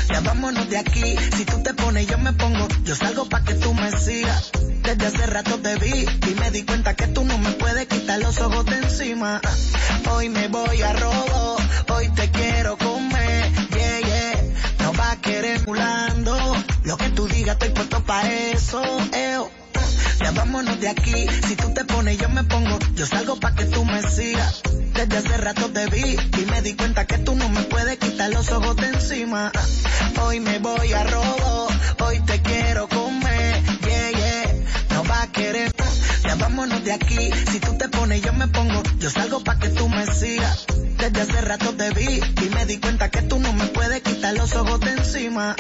Ya 0.09 0.21
vámonos 0.21 0.71
de 0.71 0.79
aquí. 0.79 1.17
Si 1.37 1.45
tú 1.45 1.61
te 1.65 1.75
pones, 1.75 2.07
yo 2.07 2.17
me 2.17 2.33
pongo. 2.35 2.69
Yo 2.85 2.95
salgo 2.95 3.29
pa' 3.29 3.43
que 3.43 3.55
tú 3.55 3.75
me 3.75 3.91
sigas. 3.91 4.53
Desde 4.85 5.07
hace 5.07 5.27
rato 5.27 5.59
te 5.59 5.75
vi 5.79 6.07
y 6.31 6.35
me 6.39 6.53
di 6.53 6.63
cuenta 6.63 6.95
que 6.95 7.09
tú 7.09 7.25
no 7.25 7.39
me 7.39 7.51
puedes 7.55 7.87
quitar 7.89 8.21
los 8.21 8.41
ojos 8.41 8.65
de 8.67 8.77
encima. 8.77 9.41
Hoy 10.13 10.29
me 10.29 10.47
voy 10.47 10.81
a 10.81 10.93
robo. 10.93 11.57
Hoy 11.93 12.09
te 12.11 12.31
quiero 12.31 12.79
comer. 12.79 13.53
Yeah, 13.71 14.01
yeah. 14.01 14.43
No 14.79 14.93
va 14.93 15.11
a 15.11 15.17
querer 15.21 15.67
mulando. 15.67 16.37
Lo 16.85 16.97
que 16.97 17.09
tú 17.09 17.27
digas, 17.27 17.55
estoy 17.55 17.71
puesto 17.71 18.01
pa' 18.05 18.31
eso. 18.31 18.81
Eo. 19.13 19.60
Ya 20.23 20.31
vámonos 20.33 20.81
de 20.81 20.89
aquí. 20.89 21.27
Si 21.47 21.57
tú 21.57 21.73
te 21.75 21.85
pones, 21.85 22.19
yo 22.19 22.29
me 22.29 22.45
pongo. 22.45 22.79
Yo 22.95 23.07
salgo 23.07 23.39
pa' 23.39 23.55
que 23.55 23.65
tú 23.67 23.85
me 23.85 24.03
sigas. 24.03 24.63
Desde 24.95 25.17
hace 25.17 25.37
rato 25.39 25.71
te 25.71 25.87
vi 25.87 26.17
y 26.41 26.47
me 26.51 26.63
di 26.63 26.75
cuenta 26.75 27.07
que 27.07 27.19
tú 27.19 27.35
no 27.35 27.49
me 27.49 27.63
puedes 27.63 27.97
quitar 27.99 28.31
los 28.31 28.51
ojos 28.51 28.77
de 28.77 28.89
encima. 28.89 29.53
Hoy 30.23 30.41
me 30.41 30.59
voy 30.59 30.93
a 30.93 31.05
robo. 31.05 31.69
Hoy 32.05 32.21
te 32.21 32.41
quiero 32.43 32.89
comer. 32.89 33.63
Yeah, 33.87 34.11
yeah. 34.11 34.55
No 34.91 35.05
va 35.05 35.23
a 35.23 35.33
querer. 35.33 35.73
Ya 36.25 36.35
vámonos 36.35 36.85
de 36.85 36.93
aquí. 36.93 37.31
Si 37.51 37.61
tú 37.61 37.77
te 37.79 37.89
pones, 37.89 38.21
yo 38.23 38.33
me 38.33 38.49
pongo. 38.49 38.83
Yo 38.99 39.11
salgo 39.11 39.43
pa' 39.43 39.59
que 39.59 39.69
tú 39.71 39.89
me 39.89 40.07
sigas. 40.07 40.67
Desde 40.99 41.21
hace 41.23 41.41
rato 41.41 41.75
te 41.75 41.91
vi 41.91 42.21
y 42.45 42.49
me 42.55 42.67
di 42.67 42.79
cuenta 42.79 43.11
que 43.11 43.23
tú 43.23 43.39
no 43.39 43.53
me 43.55 43.67
puedes 43.69 44.03
quitar 44.03 44.35
los 44.35 44.55
ojos 44.55 44.81
de 44.81 44.91
encima. 44.93 45.57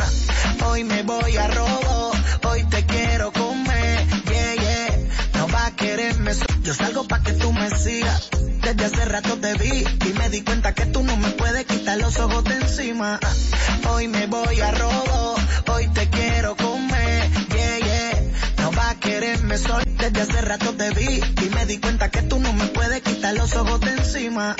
Hoy 0.66 0.84
me 0.84 1.02
voy 1.02 1.36
a 1.36 1.48
robo. 1.48 2.12
So- 6.14 6.46
Yo 6.62 6.74
salgo 6.74 7.06
pa' 7.06 7.22
que 7.22 7.32
tú 7.32 7.52
me 7.52 7.70
sigas. 7.70 8.28
Desde 8.62 8.84
hace 8.84 9.04
rato 9.06 9.36
te 9.38 9.54
vi 9.54 9.84
y 10.08 10.12
me 10.18 10.28
di 10.28 10.42
cuenta 10.42 10.74
que 10.74 10.86
tú 10.86 11.02
no 11.02 11.16
me 11.16 11.30
puedes 11.30 11.64
quitar 11.66 11.98
los 11.98 12.18
ojos 12.18 12.44
de 12.44 12.54
encima. 12.56 13.18
Hoy 13.90 14.08
me 14.08 14.26
voy 14.26 14.60
a 14.60 14.70
robo. 14.72 15.34
Hoy 15.72 15.88
te 15.88 16.08
quiero 16.10 16.56
comer. 16.56 17.30
Yeah, 17.54 17.78
yeah. 17.78 18.22
No 18.58 18.70
va 18.72 18.90
a 18.90 18.94
quererme 19.00 19.56
soy. 19.58 19.84
Desde 19.98 20.20
hace 20.20 20.40
rato 20.42 20.74
te 20.74 20.90
vi 20.90 21.20
y 21.44 21.48
me 21.54 21.66
di 21.66 21.78
cuenta 21.78 22.10
que 22.10 22.22
tú 22.22 22.38
no 22.38 22.52
me 22.52 22.66
puedes 22.66 23.00
quitar 23.02 23.34
los 23.34 23.54
ojos 23.56 23.80
de 23.80 23.92
encima. 23.92 24.54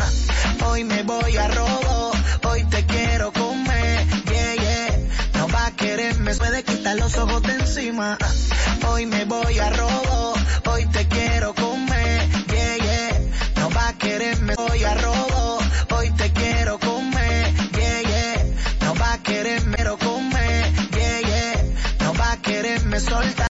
Hoy 0.66 0.84
me 0.84 1.02
voy 1.02 1.36
a 1.36 1.48
robo. 1.48 2.12
Hoy 2.48 2.64
te 2.64 2.84
quiero 2.86 3.32
comer. 3.32 4.06
Yeah. 4.24 4.98
No 5.34 5.48
va 5.48 5.66
a 5.66 5.76
quererme 5.76 6.34
puede 6.34 6.62
quitar 6.64 6.96
los 6.96 7.16
ojos 7.18 7.42
de 7.42 7.52
encima. 7.54 8.16
Hoy 8.88 9.06
me 9.06 9.24
voy 9.26 9.58
a 9.58 9.70
robo. 9.70 10.34
No 13.56 13.70
va 13.70 13.88
a 13.88 13.98
quererme, 13.98 14.54
voy 14.56 14.84
a 14.84 14.94
robo. 14.94 15.58
Hoy 15.96 16.10
te 16.12 16.32
quiero 16.32 16.78
comer, 16.78 17.52
yeah, 17.72 18.00
yeah. 18.02 18.44
No 18.82 18.94
va 18.94 19.14
a 19.14 19.18
quererme, 19.22 19.76
pero 19.76 19.98
comer, 19.98 20.72
yeah, 20.92 21.20
yeah. 21.20 21.64
No 22.00 22.14
va 22.14 22.32
a 22.32 22.36
quererme 22.36 23.00
soltar. 23.00 23.48